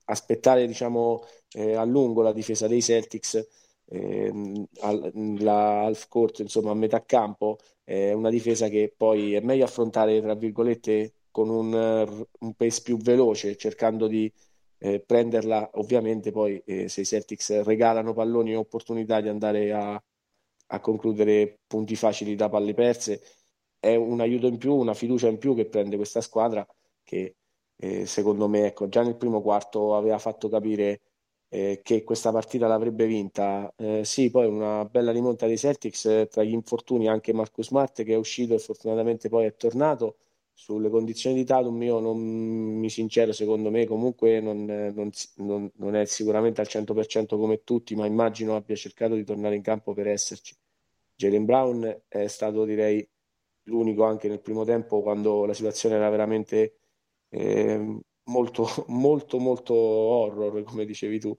[0.07, 3.47] aspettare diciamo eh, a lungo la difesa dei Celtics,
[3.91, 4.33] eh,
[5.39, 10.21] la half court, insomma a metà campo, è una difesa che poi è meglio affrontare,
[10.21, 14.33] tra virgolette, con un, un pace più veloce, cercando di
[14.79, 20.03] eh, prenderla, ovviamente poi eh, se i Celtics regalano palloni e opportunità di andare a,
[20.73, 23.21] a concludere punti facili da palle perse,
[23.79, 26.67] è un aiuto in più, una fiducia in più che prende questa squadra
[27.03, 27.37] che
[27.77, 31.01] eh, secondo me ecco, già nel primo quarto aveva fatto capire
[31.51, 33.73] eh, che questa partita l'avrebbe vinta.
[33.77, 38.03] Eh, sì, poi una bella rimonta dei Celtics eh, tra gli infortuni anche Marcus Smart
[38.05, 40.17] che è uscito e fortunatamente poi è tornato.
[40.55, 45.95] Sulle condizioni di Tatum io non mi sincero, secondo me comunque non, non, non, non
[45.97, 50.07] è sicuramente al 100% come tutti, ma immagino abbia cercato di tornare in campo per
[50.09, 50.55] esserci.
[51.15, 53.07] Jalen Brown è stato direi
[53.65, 56.77] l'unico anche nel primo tempo quando la situazione era veramente
[57.31, 61.37] eh, molto, molto, molto horror, come dicevi tu,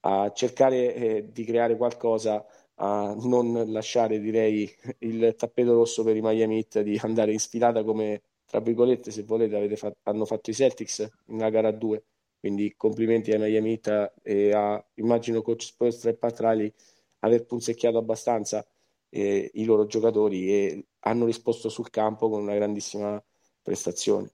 [0.00, 2.44] a cercare eh, di creare qualcosa,
[2.76, 4.68] a non lasciare, direi,
[5.00, 9.22] il tappeto rosso per i Miami Heat di andare in sfilata come, tra virgolette, se
[9.22, 12.04] volete, fatto, hanno fatto i Celtics in una gara 2.
[12.40, 16.72] Quindi complimenti ai Miami Heat e a, immagino, coach Spolstra e Patrali
[17.20, 18.66] aver punzecchiato abbastanza
[19.10, 23.22] eh, i loro giocatori e hanno risposto sul campo con una grandissima
[23.62, 24.32] prestazione.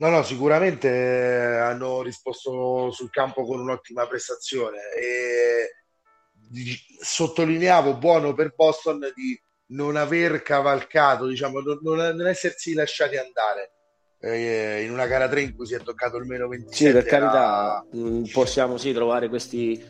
[0.00, 5.74] No, no, sicuramente eh, hanno risposto sul campo con un'ottima prestazione e
[7.00, 13.72] sottolineavo buono per Boston di non aver cavalcato, diciamo, non, non essersi lasciati andare.
[14.20, 17.86] Eh, in una gara 3 in cui si è toccato almeno 27 sì per carità
[17.94, 19.80] mm, possiamo sì trovare questi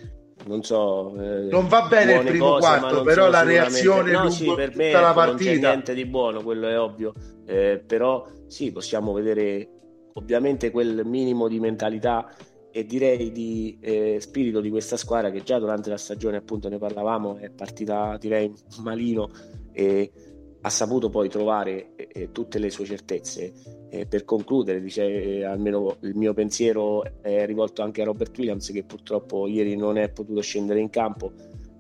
[0.45, 4.53] non so eh, non va bene il primo cose, quarto però la reazione no, sì,
[4.55, 7.15] per me la partita non c'è niente di buono quello è ovvio
[7.47, 9.78] eh, però sì possiamo vedere
[10.19, 12.31] ovviamente quel minimo di mentalità
[12.71, 16.79] e direi di eh, spirito di questa squadra che già durante la stagione appunto ne
[16.79, 18.53] parlavamo è partita direi
[18.83, 19.31] malino
[19.73, 20.13] e
[20.61, 23.53] ha saputo poi trovare eh, tutte le sue certezze.
[23.91, 28.71] Eh, per concludere dice, eh, almeno il mio pensiero è rivolto anche a Robert Williams
[28.71, 31.33] che purtroppo ieri non è potuto scendere in campo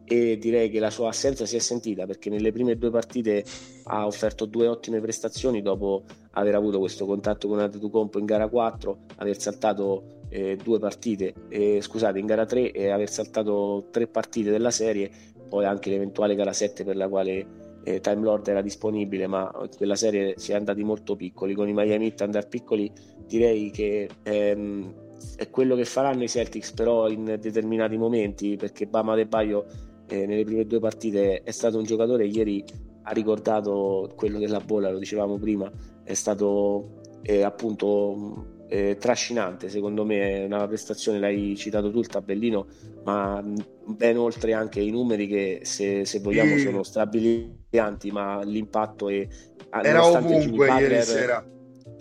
[0.08, 3.44] e direi che la sua assenza si è sentita perché nelle prime due partite
[3.84, 8.98] ha offerto due ottime prestazioni dopo aver avuto questo contatto con Antetokounmpo in gara 4,
[9.16, 14.50] aver saltato eh, due partite, eh, scusate, in gara 3 e aver saltato tre partite
[14.50, 15.10] della serie,
[15.48, 17.46] poi anche l'eventuale gara 7 per la quale
[17.84, 21.72] eh, Time Lord era disponibile, ma quella serie si è andati molto piccoli, con i
[21.74, 22.90] Miami Heat andare piccoli
[23.26, 24.94] direi che ehm,
[25.36, 29.66] è quello che faranno i Celtics però in determinati momenti perché Bama De Baio
[30.08, 32.64] eh, nelle prime due partite è stato un giocatore ieri
[33.02, 35.70] ha ricordato quello della bolla lo dicevamo prima
[36.04, 42.66] è stato eh, appunto eh, trascinante, secondo me una prestazione, l'hai citato tu il tabellino,
[43.04, 43.42] ma
[43.86, 49.26] ben oltre anche i numeri che se, se vogliamo sono strabilianti, ma l'impatto è...
[49.70, 51.44] Era ovunque Butler, ieri sera.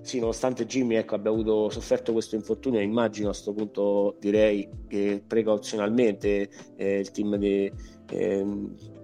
[0.08, 5.22] Sì, nonostante Jimmy ecco, abbia avuto, sofferto questo infortunio, immagino a questo punto direi che
[5.28, 7.70] precauzionalmente eh, il team di,
[8.12, 8.46] eh,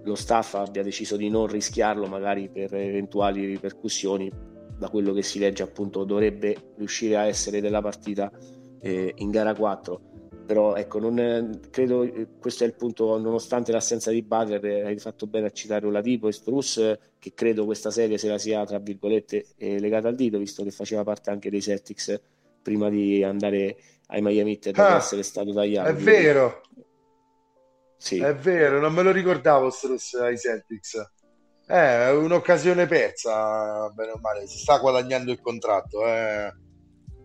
[0.02, 4.32] lo staff abbia deciso di non rischiarlo magari per eventuali ripercussioni
[4.78, 8.32] da quello che si legge appunto dovrebbe riuscire a essere della partita
[8.80, 10.13] eh, in gara 4
[10.44, 14.98] però ecco non credo eh, questo è il punto nonostante l'assenza di Butler eh, hai
[14.98, 18.78] fatto bene a citare Oladipo e Struss che credo questa serie se la sia tra
[18.78, 22.20] virgolette eh, legata al dito visto che faceva parte anche dei Celtics
[22.62, 23.76] prima di andare
[24.08, 26.62] ai Miami Heat ah, essere stato tagliato è vero
[27.96, 28.18] sì.
[28.18, 31.12] è vero non me lo ricordavo Struss ai Celtics
[31.66, 34.46] è un'occasione persa, bene o male.
[34.46, 36.52] Si sta guadagnando il contratto, eh.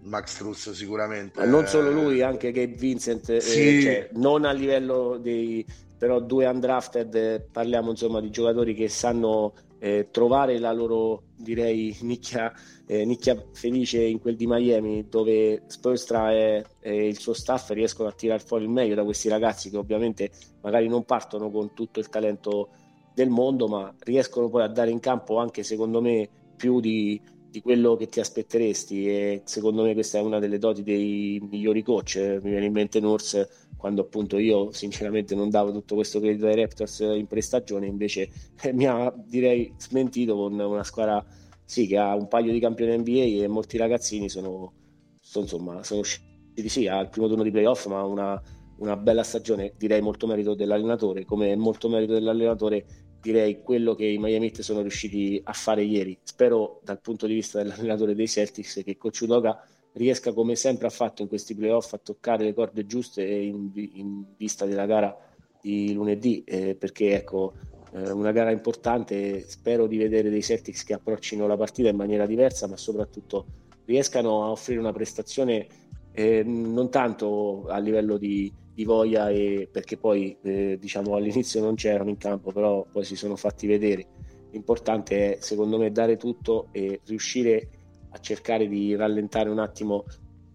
[0.02, 1.40] Max Russo sicuramente.
[1.40, 3.78] Ma non solo lui, anche Gabe Vincent, eh, sì.
[3.78, 5.66] eh, cioè, non a livello dei
[6.00, 11.96] però due undrafted, eh, parliamo insomma di giocatori che sanno eh, trovare la loro, direi,
[12.02, 12.54] nicchia,
[12.86, 18.08] eh, nicchia, felice in quel di Miami, dove Spurstra e, e, il suo staff riescono
[18.08, 20.32] a tirare fuori il meglio da questi ragazzi che ovviamente
[20.62, 22.70] magari non partono con tutto il talento
[23.14, 27.62] del mondo, ma riescono poi a dare in campo anche secondo me più di, di
[27.62, 32.16] quello che ti aspetteresti e secondo me questa è una delle doti dei migliori coach.
[32.42, 36.56] Mi viene in mente Nurse quando appunto io sinceramente non davo tutto questo credito ai
[36.56, 38.30] Raptors in prestagione, invece
[38.62, 41.26] eh, mi ha direi smentito con una squadra
[41.64, 44.74] sì, che ha un paio di campioni NBA e molti ragazzini sono,
[45.22, 48.42] sono, insomma, sono usciti sì al primo turno di playoff, ma una,
[48.80, 52.86] una bella stagione, direi molto merito dell'allenatore, come molto merito dell'allenatore
[53.22, 56.18] direi quello che i Miami Heat sono riusciti a fare ieri.
[56.24, 60.92] Spero dal punto di vista dell'allenatore dei Celtics che Coach Udoka riesca come sempre ha
[60.92, 65.18] fatto in questi playoff a toccare le corde giuste in, in vista della gara
[65.62, 67.54] di lunedì eh, perché ecco
[67.94, 72.26] eh, una gara importante spero di vedere dei Celtics che approccino la partita in maniera
[72.26, 73.46] diversa ma soprattutto
[73.86, 75.68] riescano a offrire una prestazione
[76.12, 81.76] eh, non tanto a livello di, di voglia e perché poi eh, diciamo all'inizio non
[81.76, 84.08] c'erano in campo però poi si sono fatti vedere.
[84.52, 87.70] L'importante è secondo me dare tutto e riuscire
[88.12, 90.06] a cercare di rallentare un attimo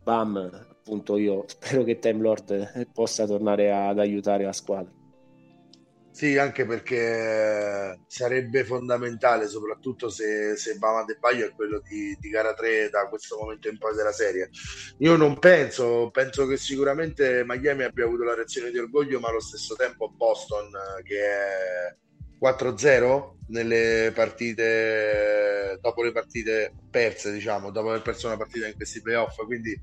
[0.03, 0.37] Bam.
[0.37, 4.94] Appunto io spero che Time Lord possa tornare ad aiutare la squadra
[6.15, 12.29] sì, anche perché sarebbe fondamentale, soprattutto se, se Bama De Baio è quello di, di,
[12.29, 14.49] gara 3 da questo momento in poi della serie.
[14.99, 19.41] Io non penso, penso che sicuramente Miami abbia avuto la reazione di orgoglio, ma allo
[19.41, 20.71] stesso tempo Boston,
[21.03, 21.97] che è
[22.41, 29.03] 4-0 nelle partite, dopo le partite perse, diciamo, dopo aver perso una partita in questi
[29.03, 29.77] playoff, quindi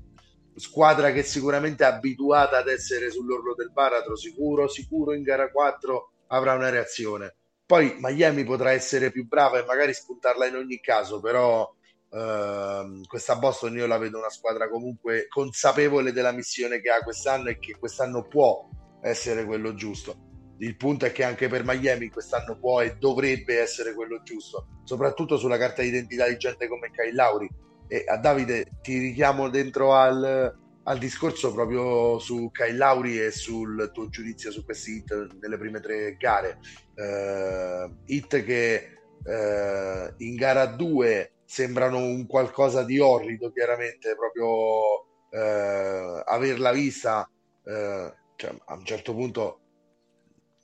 [0.54, 6.11] squadra che sicuramente è abituata ad essere sull'orlo del baratro, sicuro, sicuro in gara 4
[6.32, 7.36] avrà una reazione.
[7.64, 11.70] Poi Miami potrà essere più brava e magari spuntarla in ogni caso, però
[12.10, 17.48] ehm, questa Boston io la vedo una squadra comunque consapevole della missione che ha quest'anno
[17.48, 18.68] e che quest'anno può
[19.02, 20.30] essere quello giusto.
[20.58, 25.36] Il punto è che anche per Miami quest'anno può e dovrebbe essere quello giusto, soprattutto
[25.36, 27.48] sulla carta d'identità di gente come Kyle Lauri.
[27.88, 33.90] E a Davide ti richiamo dentro al, al discorso proprio su Kyle Lauri e sul
[33.92, 36.58] tuo giudizio su questi hit nelle prime tre gare.
[36.94, 46.22] Uh, hit che uh, in gara 2 sembrano un qualcosa di orrido, chiaramente, proprio uh,
[46.24, 47.28] averla vista
[47.64, 49.60] cioè, a un certo punto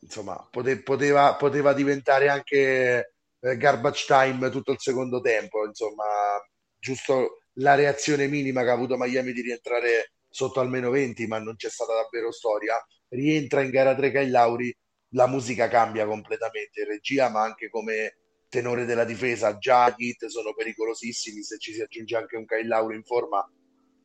[0.01, 6.05] insomma pote- poteva, poteva diventare anche garbage time tutto il secondo tempo insomma
[6.77, 11.57] giusto la reazione minima che ha avuto Miami di rientrare sotto almeno 20, ma non
[11.57, 12.75] c'è stata davvero storia.
[13.09, 14.77] Rientra in gara 3 Kyle Lauri,
[15.13, 18.19] la musica cambia completamente, regia, ma anche come
[18.49, 19.59] tenore della difesa.
[19.59, 23.45] Già gli hit sono pericolosissimi, se ci si aggiunge anche un Kyle Lauri in forma,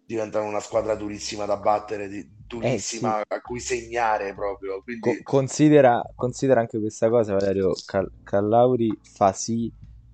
[0.06, 2.08] diventano una squadra durissima da battere,
[2.48, 3.36] durissima eh sì.
[3.36, 4.82] a cui segnare proprio.
[4.82, 5.02] Quindi...
[5.02, 7.74] Co- considera, considera, anche questa cosa, Valerio.
[7.86, 9.72] Cal- Callauri fa sì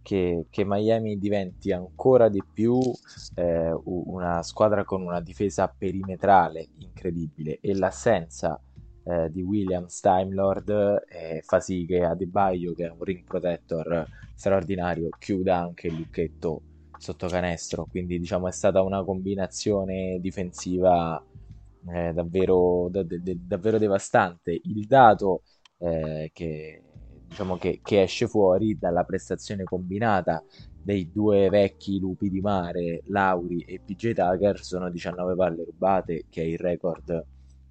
[0.09, 2.79] che, che Miami diventi ancora di più
[3.35, 8.59] eh, una squadra con una difesa perimetrale incredibile e l'assenza
[9.03, 14.07] eh, di Williams Time Lord eh, fa sì che Adebayo, che è un ring protector
[14.33, 16.61] straordinario, chiuda anche il lucchetto
[16.97, 17.85] sotto canestro.
[17.85, 21.23] Quindi, diciamo, è stata una combinazione difensiva
[21.87, 24.59] eh, davvero, da, de, davvero devastante.
[24.63, 25.43] Il dato
[25.77, 26.81] eh, che
[27.29, 30.43] diciamo che, che, esce fuori dalla prestazione combinata
[30.81, 36.41] dei due vecchi lupi di mare, Lauri e PJ Tucker, sono 19 palle rubate, che
[36.41, 37.25] è il record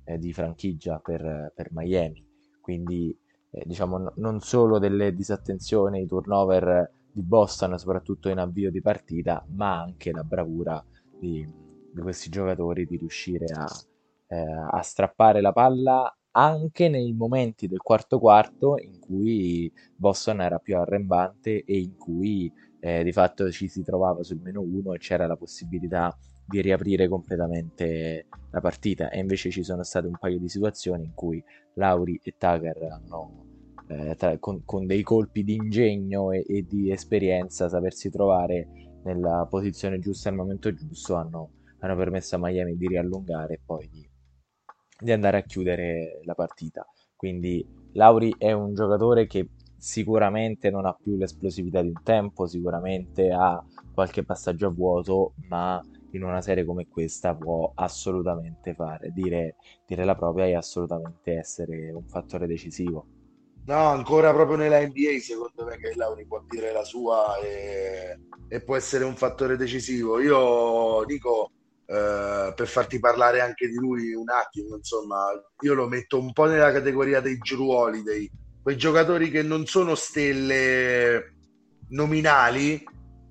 [0.04, 2.24] eh, di franchigia per, per Miami.
[2.60, 3.14] Quindi,
[3.50, 8.80] eh, diciamo, n- non solo delle disattenzioni, i turnover di Boston, soprattutto in avvio di
[8.80, 10.82] partita, ma anche la bravura
[11.18, 11.44] di,
[11.92, 13.66] di questi giocatori di riuscire a,
[14.28, 14.36] eh,
[14.70, 20.76] a strappare la palla anche nei momenti del quarto quarto in cui Boston era più
[20.76, 25.26] arrembante e in cui eh, di fatto ci si trovava sul meno uno e c'era
[25.26, 26.16] la possibilità
[26.46, 29.10] di riaprire completamente la partita.
[29.10, 31.42] E invece ci sono state un paio di situazioni in cui
[31.74, 33.46] Lauri e Tucker hanno
[33.88, 38.68] eh, tra, con, con, dei colpi di ingegno e, e, di esperienza sapersi trovare
[39.02, 43.88] nella posizione giusta al momento giusto hanno, hanno permesso a Miami di riallungare e poi
[43.90, 44.07] di,
[44.98, 46.86] di andare a chiudere la partita
[47.18, 53.32] quindi Lauri è un giocatore che sicuramente non ha più l'esplosività di un tempo, sicuramente
[53.32, 53.60] ha
[53.92, 60.04] qualche passaggio a vuoto, ma in una serie come questa può assolutamente fare, dire, dire
[60.04, 63.04] la propria e assolutamente essere un fattore decisivo.
[63.66, 68.60] No, ancora proprio nella NBA secondo me che Lauri può dire la sua e, e
[68.62, 70.20] può essere un fattore decisivo.
[70.20, 71.50] Io dico,
[71.90, 75.30] eh, per farti parlare anche di lui un attimo, insomma,
[75.60, 78.30] io lo metto un po' nella categoria dei giruoli, dei,
[78.62, 81.32] quei giocatori che non sono stelle
[81.88, 82.84] nominali,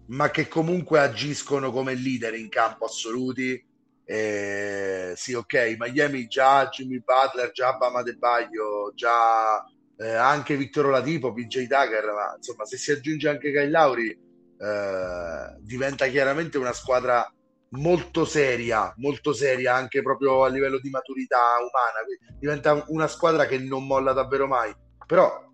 [0.08, 3.64] ma che comunque agiscono come leader in campo assoluti.
[4.04, 9.64] Eh, sì, ok, Miami già Jimmy Butler, già Bama De Baglio, già
[9.98, 15.58] eh, anche Vittorio Latipo, PJ Tucker, ma insomma, se si aggiunge anche Kyle Lauri, eh,
[15.60, 17.32] diventa chiaramente una squadra
[17.72, 22.38] molto seria, molto seria anche proprio a livello di maturità umana.
[22.40, 24.74] Diventa una squadra che non molla davvero mai.
[25.06, 25.46] Però,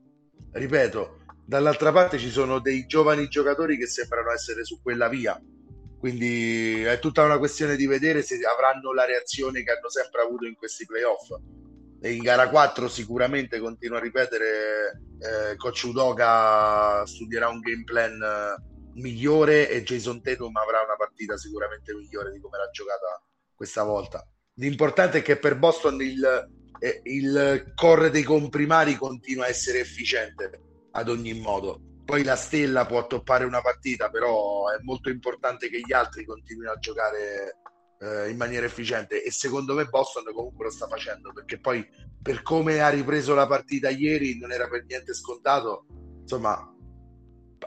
[0.51, 5.39] ripeto, dall'altra parte ci sono dei giovani giocatori che sembrano essere su quella via.
[5.99, 10.45] Quindi è tutta una questione di vedere se avranno la reazione che hanno sempre avuto
[10.45, 11.29] in questi playoff.
[12.01, 18.21] E in gara 4 sicuramente continuo a ripetere, eh, Coach Udoka studierà un game plan
[18.21, 23.21] eh, migliore e Jason Tatum avrà una partita sicuramente migliore di come l'ha giocata
[23.55, 24.25] questa volta.
[24.55, 26.23] L'importante è che per Boston il,
[26.79, 31.79] eh, il core dei comprimari continua a essere efficiente ad ogni modo.
[32.05, 36.71] Poi la stella può toppare una partita, però è molto importante che gli altri continuino
[36.71, 37.57] a giocare
[37.99, 41.87] eh, in maniera efficiente e secondo me Boston comunque lo sta facendo perché poi
[42.21, 45.85] per come ha ripreso la partita ieri non era per niente scontato.
[46.21, 46.72] Insomma,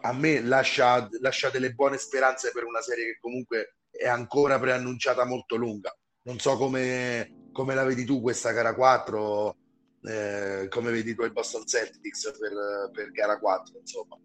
[0.00, 5.24] a me lascia, lascia delle buone speranze per una serie che comunque è ancora preannunciata
[5.24, 5.94] molto lunga.
[6.22, 9.56] Non so come, come la vedi tu questa gara 4,
[10.02, 14.18] eh, come vedi tu il Boston Celtics per, per gara 4, insomma.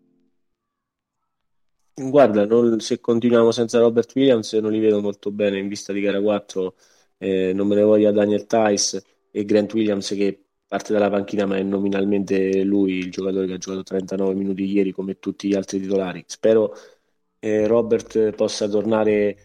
[1.93, 6.01] Guarda, non, se continuiamo senza Robert Williams non li vedo molto bene in vista di
[6.01, 6.76] gara 4,
[7.17, 11.57] eh, non me ne voglia Daniel Tice e Grant Williams che parte dalla panchina ma
[11.57, 15.82] è nominalmente lui il giocatore che ha giocato 39 minuti ieri come tutti gli altri
[15.82, 16.24] titolari.
[16.26, 16.74] Spero
[17.39, 19.36] eh, Robert possa tornare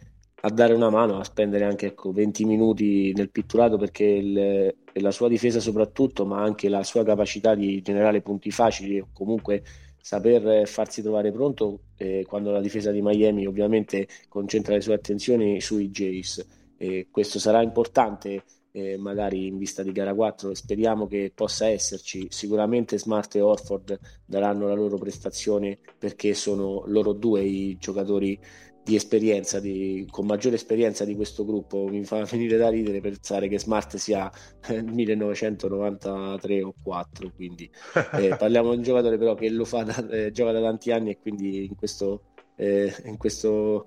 [0.42, 5.10] a dare una mano, a spendere anche ecco, 20 minuti nel pitturato perché il, la
[5.10, 9.64] sua difesa soprattutto, ma anche la sua capacità di generare punti facili o comunque
[10.00, 15.60] saper farsi trovare pronto eh, quando la difesa di Miami ovviamente concentra le sue attenzioni
[15.60, 16.46] sui Jays.
[16.76, 18.44] Eh, questo sarà importante
[18.76, 22.26] eh, magari in vista di gara 4 speriamo che possa esserci.
[22.28, 28.38] Sicuramente Smart e Orford daranno la loro prestazione perché sono loro due i giocatori
[28.82, 33.48] di esperienza, di, con maggiore esperienza di questo gruppo, mi fa venire da ridere pensare
[33.48, 34.30] che Smart sia
[34.68, 37.68] nel 1993 o 4, quindi
[38.12, 41.10] eh, parliamo di un giocatore però che lo fa da, eh, gioca da tanti anni
[41.10, 42.24] e quindi in questo,
[42.56, 43.86] eh, in questo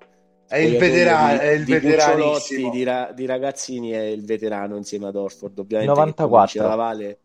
[0.50, 2.72] è il veterano, di, è il di veteranissimo.
[2.72, 6.76] Di, di, ragazzini è il veterano insieme ad Orford, ovviamente 94.
[6.76, 7.20] Vale,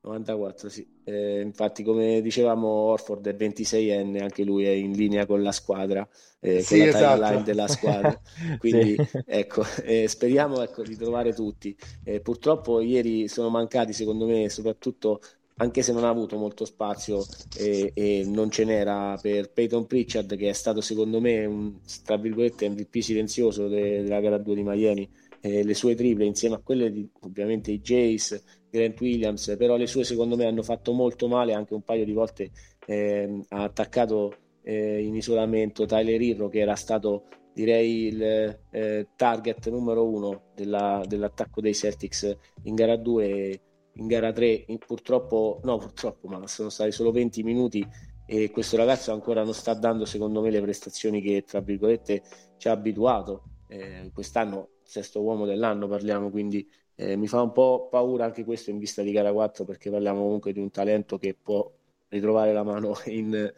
[0.00, 0.88] 94, sì.
[1.04, 6.08] Eh, infatti, come dicevamo, Orford è 26enne, anche lui è in linea con la squadra,
[6.40, 7.16] eh, sì, con la esatto.
[7.16, 8.20] timeline della squadra.
[8.58, 9.22] Quindi, sì.
[9.26, 11.76] ecco, eh, speriamo ecco, di trovare tutti.
[12.02, 15.20] Eh, purtroppo, ieri sono mancati, secondo me, soprattutto
[15.60, 17.22] anche se non ha avuto molto spazio
[17.56, 22.16] e, e, non ce n'era per Peyton Pritchard, che è stato secondo me un tra
[22.16, 25.08] virgolette MVP silenzioso de, della gara 2 di Miami.
[25.42, 29.86] Eh, le sue triple insieme a quelle di ovviamente i Jace, Grant Williams, però le
[29.86, 32.50] sue secondo me hanno fatto molto male, anche un paio di volte
[32.86, 38.22] eh, ha attaccato eh, in isolamento Tyler Irro che era stato direi il
[38.70, 43.60] eh, target numero uno della, dell'attacco dei Celtics in gara 2
[43.94, 47.86] in gara 3 in, purtroppo no purtroppo ma sono stati solo 20 minuti
[48.26, 52.22] e questo ragazzo ancora non sta dando secondo me le prestazioni che tra virgolette
[52.58, 53.42] ci ha abituato.
[53.66, 58.70] Eh, quest'anno sesto uomo dell'anno parliamo quindi eh, mi fa un po' paura anche questo
[58.70, 61.68] in vista di gara 4 perché parliamo comunque di un talento che può
[62.08, 63.52] ritrovare la mano in,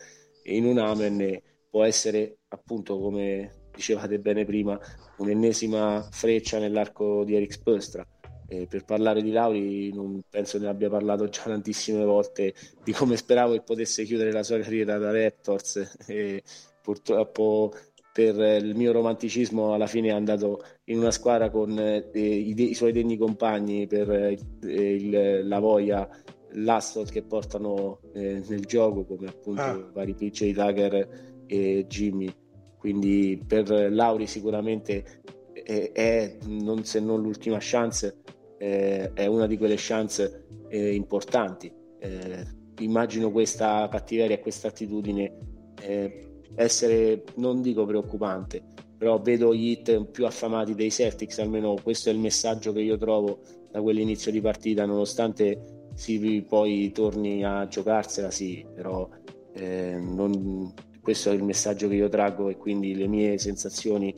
[0.44, 4.78] in un Amen e può essere appunto come dicevate bene prima
[5.16, 8.06] un'ennesima freccia nell'arco di Eric Spöstra
[8.52, 13.16] eh, per parlare di Lauri non penso ne abbia parlato già tantissime volte di come
[13.16, 16.42] speravo che potesse chiudere la sua carriera da Raptors e
[16.82, 17.72] purtroppo
[18.12, 22.74] per il mio romanticismo alla fine è andato in una squadra con eh, i, i,
[22.74, 26.06] suoi degni compagni per eh, il, la voglia
[26.54, 29.90] l'asset che portano eh, nel gioco come appunto ah.
[29.94, 32.30] vari PJ Tucker e Jimmy
[32.76, 35.22] quindi per Lauri sicuramente
[35.64, 38.20] è, è non se non l'ultima chance
[38.62, 41.72] eh, è una di quelle chance eh, importanti.
[41.98, 42.46] Eh,
[42.78, 45.36] immagino questa cattiveria questa attitudine
[45.80, 48.62] eh, essere, non dico preoccupante,
[48.96, 52.96] però vedo gli hit più affamati dei Celtics, almeno questo è il messaggio che io
[52.96, 59.08] trovo da quell'inizio di partita, nonostante si poi torni a giocarsela, sì, però
[59.54, 64.14] eh, non, questo è il messaggio che io traggo e quindi le mie sensazioni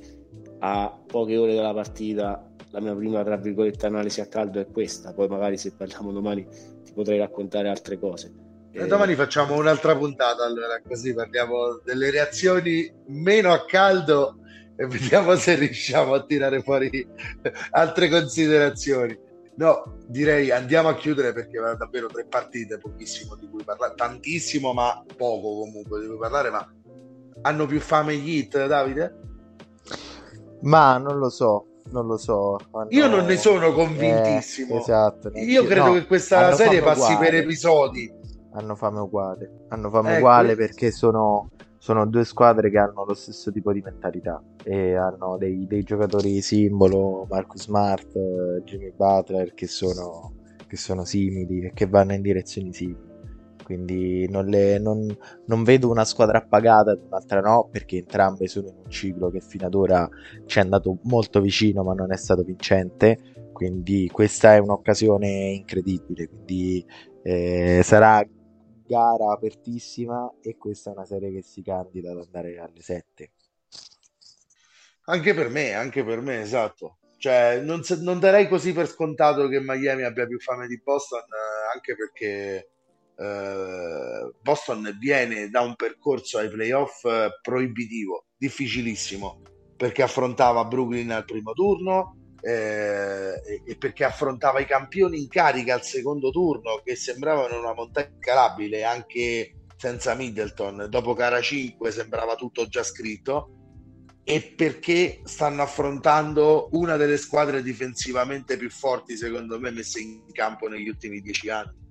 [0.59, 5.13] a poche ore dalla partita la mia prima tra virgolette analisi a caldo è questa
[5.13, 6.45] poi magari se parliamo domani
[6.83, 8.33] ti potrei raccontare altre cose.
[8.73, 14.39] E eh, domani facciamo un'altra puntata allora così parliamo delle reazioni meno a caldo
[14.75, 17.07] e vediamo se riusciamo a tirare fuori
[17.71, 19.17] altre considerazioni.
[19.57, 25.01] No direi andiamo a chiudere perché davvero tre partite pochissimo di cui parlare tantissimo ma
[25.17, 26.75] poco comunque di cui parlare ma
[27.43, 29.23] hanno più fame gli hit Davide?
[30.63, 32.59] ma non lo so non lo so.
[32.73, 32.89] Hanno...
[32.91, 34.75] Io non ne sono convintissimo.
[34.75, 35.31] Eh, esatto.
[35.35, 37.31] Io credo no, che questa serie passi uguale.
[37.31, 38.13] per episodi.
[38.53, 39.67] Hanno fame uguale.
[39.69, 40.19] Hanno fame ecco.
[40.19, 45.37] uguale perché sono, sono, due squadre che hanno lo stesso tipo di mentalità e hanno
[45.39, 48.09] dei, dei giocatori simbolo, Marcus Smart,
[48.65, 50.33] Jimmy Butler, che sono,
[50.67, 53.13] che sono simili e che vanno in direzioni simili
[53.65, 58.69] quindi non, le, non, non, vedo una squadra appagata e un'altra no, perché entrambe sono
[58.69, 60.09] in un ciclo che fino ad ora
[60.47, 63.51] ci è andato molto vicino, ma non è stato vincente.
[63.53, 66.29] Quindi questa è un'occasione incredibile.
[66.29, 66.85] Quindi
[67.23, 68.25] eh, sarà
[68.87, 73.31] gara apertissima e questa è una serie che si candida ad andare alle 7.
[75.07, 76.99] Anche per me, anche per me, esatto.
[77.19, 81.75] Cioè, non, non darei così per scontato che Miami abbia più fame di Boston, eh,
[81.75, 82.74] anche perché
[83.17, 89.43] eh, Boston viene da un percorso ai playoff eh, proibitivo, difficilissimo,
[89.77, 95.83] perché affrontava Brooklyn al primo turno eh, e perché affrontava i campioni in carica al
[95.83, 100.87] secondo turno che sembravano una montagna scalabile anche senza Middleton.
[100.89, 103.51] Dopo gara 5 sembrava tutto già scritto
[104.25, 110.67] e perché stanno affrontando una delle squadre difensivamente più forti, secondo me, messe in campo
[110.67, 111.84] negli ultimi dieci anni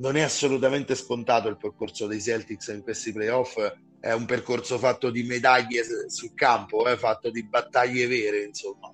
[0.00, 3.56] non è assolutamente scontato il percorso dei Celtics in questi playoff,
[4.00, 8.92] è un percorso fatto di medaglie sul campo, è fatto di battaglie vere, insomma.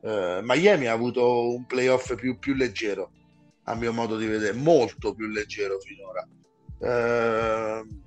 [0.00, 3.10] Uh, Miami ha avuto un playoff più, più, leggero,
[3.64, 6.26] a mio modo di vedere, molto più leggero finora.
[6.78, 8.02] Uh,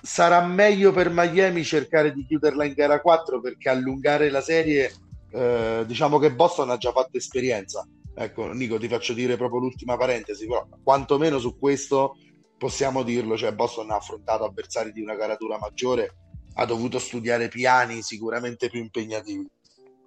[0.00, 4.92] sarà meglio per Miami cercare di chiuderla in gara 4 perché allungare la serie,
[5.32, 7.84] uh, diciamo che Boston ha già fatto esperienza
[8.14, 12.16] Ecco, Nico, ti faccio dire proprio l'ultima parentesi, però quantomeno su questo
[12.58, 16.14] possiamo dirlo, cioè Boston ha affrontato avversari di una caratura maggiore,
[16.54, 19.48] ha dovuto studiare piani sicuramente più impegnativi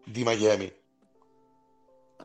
[0.06, 0.72] di Miami.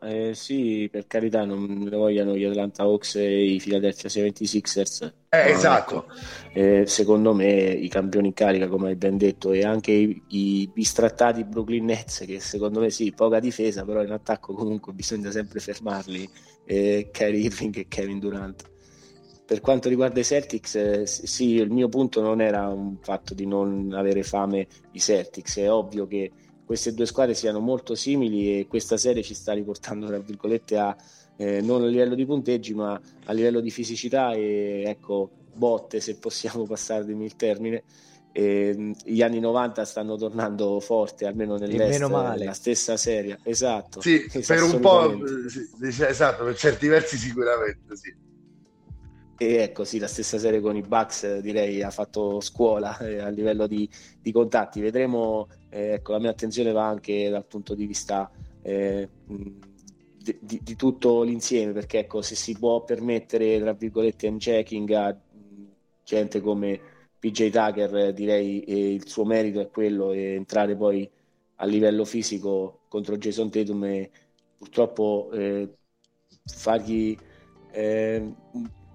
[0.01, 5.13] Eh, sì, per carità, non ne vogliano gli Atlanta Hawks e i Philadelphia 76ers.
[5.29, 6.07] Eh, no, esatto.
[6.07, 6.15] Ecco.
[6.53, 10.71] Eh, secondo me i campioni in carica, come hai ben detto, e anche i, i
[10.73, 15.59] bistrattati Brooklyn Nets, che secondo me sì, poca difesa, però in attacco comunque bisogna sempre
[15.59, 16.29] fermarli,
[16.65, 18.71] eh, Kyrie Irving e Kevin Durant.
[19.45, 23.47] Per quanto riguarda i Celtics, eh, sì, il mio punto non era un fatto di
[23.47, 26.31] non avere fame i Celtics, è ovvio che
[26.69, 30.95] queste due squadre siano molto simili e questa serie ci sta riportando, tra virgolette, a
[31.39, 36.17] eh, non a livello di punteggi, ma a livello di fisicità e ecco, botte, se
[36.17, 37.85] possiamo passarmi il termine.
[38.33, 42.03] E, gli anni 90 stanno tornando forti, almeno nell'est,
[42.45, 43.39] la stessa serie.
[43.45, 44.03] Esatto.
[44.03, 48.15] Sì, per un po', sì, esatto, per certi versi sicuramente, sì.
[49.41, 53.29] E ecco, sì, la stessa serie con i Bucks direi ha fatto scuola eh, a
[53.29, 53.89] livello di,
[54.21, 54.81] di contatti.
[54.81, 58.31] Vedremo, eh, ecco, la mia attenzione va anche dal punto di vista
[58.63, 64.39] eh, di, di, di, tutto l'insieme, perché ecco, se si può permettere, tra virgolette, un
[64.39, 65.17] checking a
[66.03, 66.81] gente come
[67.19, 71.09] PJ Tucker direi il suo merito è quello e entrare poi
[71.57, 74.11] a livello fisico contro Jason Tatum e
[74.57, 75.69] purtroppo eh,
[76.45, 77.17] fargli,
[77.73, 78.35] eh,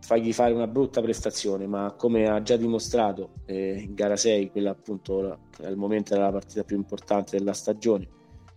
[0.04, 4.72] fargli, fare una brutta prestazione, ma come ha già dimostrato eh, in gara 6, quella
[4.72, 8.08] appunto al momento era la partita più importante della stagione,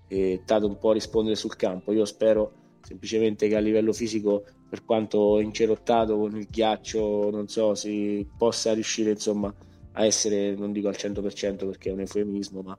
[0.09, 1.93] e Tatum può rispondere sul campo.
[1.93, 7.77] Io spero semplicemente che a livello fisico, per quanto incerottato con il ghiaccio, non so,
[7.77, 9.55] si possa riuscire insomma
[9.93, 12.77] a essere, non dico al 100% perché è un eufemismo, ma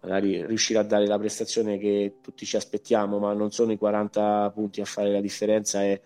[0.00, 4.50] magari riuscire a dare la prestazione che tutti ci aspettiamo, ma non sono i 40
[4.52, 6.00] punti a fare la differenza, è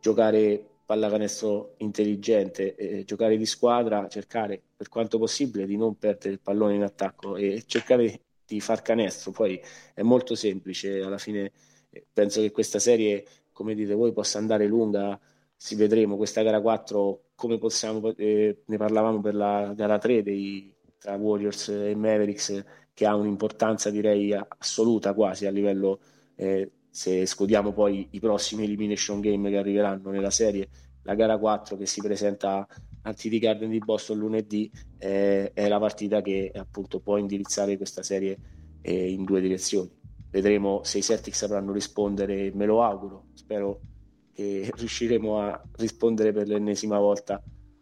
[0.00, 6.40] giocare pallacanestro intelligente, eh, giocare di squadra, cercare per quanto possibile di non perdere il
[6.40, 9.30] pallone in attacco e cercare di far canestro.
[9.30, 9.60] Poi
[9.92, 11.52] è molto semplice, alla fine
[11.90, 13.22] eh, penso che questa serie,
[13.52, 15.20] come dite voi, possa andare lunga,
[15.54, 20.74] si vedremo questa gara 4 come possiamo, eh, ne parlavamo per la gara 3 dei,
[20.98, 22.64] tra Warriors e Mavericks
[22.94, 26.00] che ha un'importanza direi assoluta quasi a livello
[26.34, 30.68] eh, se escludiamo poi i prossimi elimination game che arriveranno nella serie
[31.02, 32.66] la gara 4 che si presenta
[33.02, 34.68] al TD Garden di Boston lunedì
[34.98, 38.36] eh, è la partita che appunto può indirizzare questa serie
[38.80, 39.96] eh, in due direzioni.
[40.28, 43.26] Vedremo se i Celtics sapranno rispondere me lo auguro.
[43.34, 43.80] Spero
[44.32, 47.40] che riusciremo a rispondere per l'ennesima volta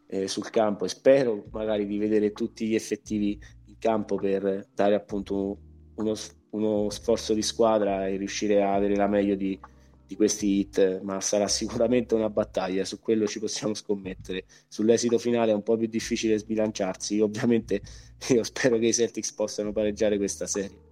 [0.09, 3.41] eh, sul campo e spero magari di vedere tutti gli effettivi
[3.79, 5.59] campo per dare appunto
[5.95, 6.15] uno,
[6.51, 9.59] uno sforzo di squadra e riuscire a avere la meglio di,
[10.07, 14.45] di questi hit, ma sarà sicuramente una battaglia, su quello ci possiamo scommettere.
[14.69, 17.81] Sull'esito finale è un po' più difficile sbilanciarsi, ovviamente
[18.29, 20.85] io spero che i Celtics possano pareggiare questa serie.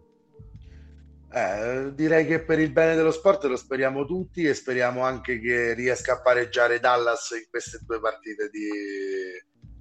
[1.33, 5.75] Eh, direi che per il bene dello sport lo speriamo tutti e speriamo anche che
[5.75, 8.69] riesca a pareggiare Dallas in queste due partite di,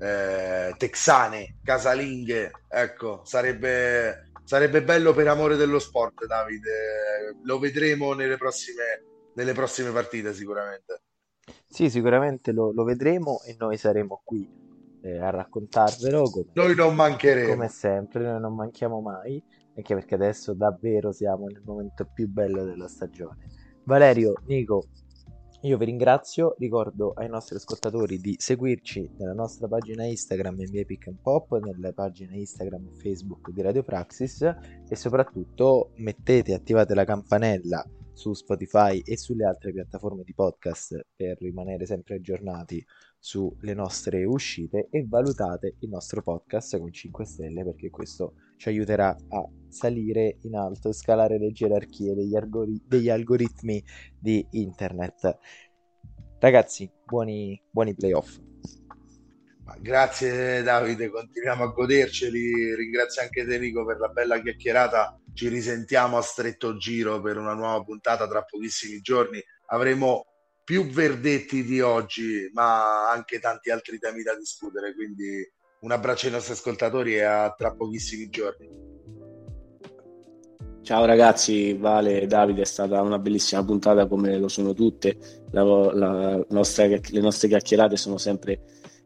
[0.03, 7.37] eh, texane, casalinghe, ecco, sarebbe, sarebbe bello per amore dello sport, Davide.
[7.43, 9.03] Lo vedremo nelle prossime,
[9.35, 11.01] nelle prossime partite sicuramente.
[11.67, 14.47] Sì, sicuramente lo, lo vedremo e noi saremo qui
[15.01, 16.29] eh, a raccontarvelo.
[16.29, 17.49] Come, noi non mancheremo.
[17.49, 19.43] Come sempre, noi non manchiamo mai,
[19.75, 23.49] anche perché adesso davvero siamo nel momento più bello della stagione.
[23.85, 24.87] Valerio, Nico,
[25.63, 31.07] io vi ringrazio, ricordo ai nostri ascoltatori di seguirci nella nostra pagina Instagram NBA Pick
[31.07, 37.05] and Pop, nelle pagine Instagram e Facebook di Radio Praxis e soprattutto mettete attivate la
[37.05, 42.83] campanella su Spotify e sulle altre piattaforme di podcast per rimanere sempre aggiornati
[43.19, 49.15] sulle nostre uscite e valutate il nostro podcast con 5 stelle perché questo ci aiuterà
[49.29, 53.83] a salire in alto e scalare le gerarchie degli, algori- degli algoritmi
[54.19, 55.37] di internet.
[56.39, 58.52] Ragazzi, buoni, buoni playoff.
[59.79, 62.75] Grazie Davide, continuiamo a goderceli.
[62.75, 65.19] Ringrazio anche Enrico per la bella chiacchierata.
[65.33, 69.41] Ci risentiamo a stretto giro per una nuova puntata tra pochissimi giorni.
[69.67, 70.25] Avremo
[70.63, 74.93] più verdetti di oggi, ma anche tanti altri temi da discutere.
[74.95, 75.45] Quindi
[75.81, 78.91] un abbraccio ai nostri ascoltatori e a tra pochissimi giorni.
[80.83, 85.17] Ciao ragazzi, Vale Davide, è stata una bellissima puntata come lo sono tutte.
[85.51, 88.59] La, la nostra, le nostre chiacchierate sono sempre,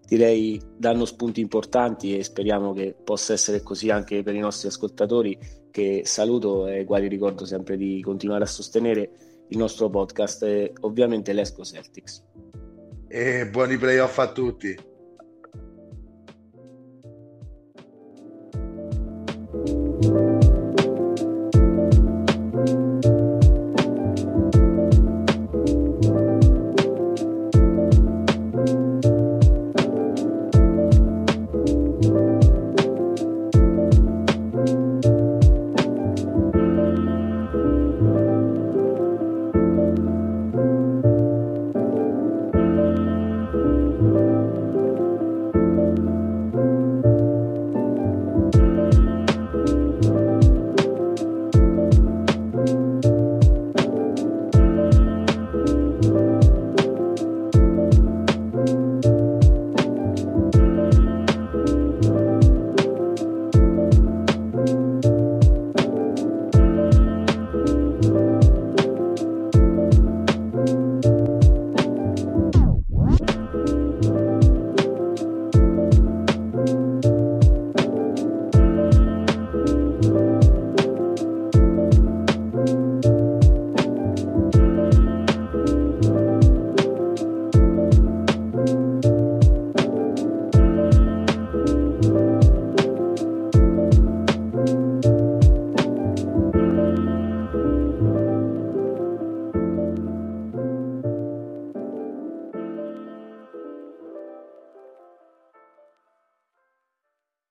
[0.08, 5.38] direi, danno spunti importanti e speriamo che possa essere così anche per i nostri ascoltatori
[5.70, 9.10] che saluto e quali ricordo sempre di continuare a sostenere
[9.50, 12.24] il nostro podcast e ovviamente l'Esco Celtics.
[13.08, 14.76] E buoni playoff a tutti.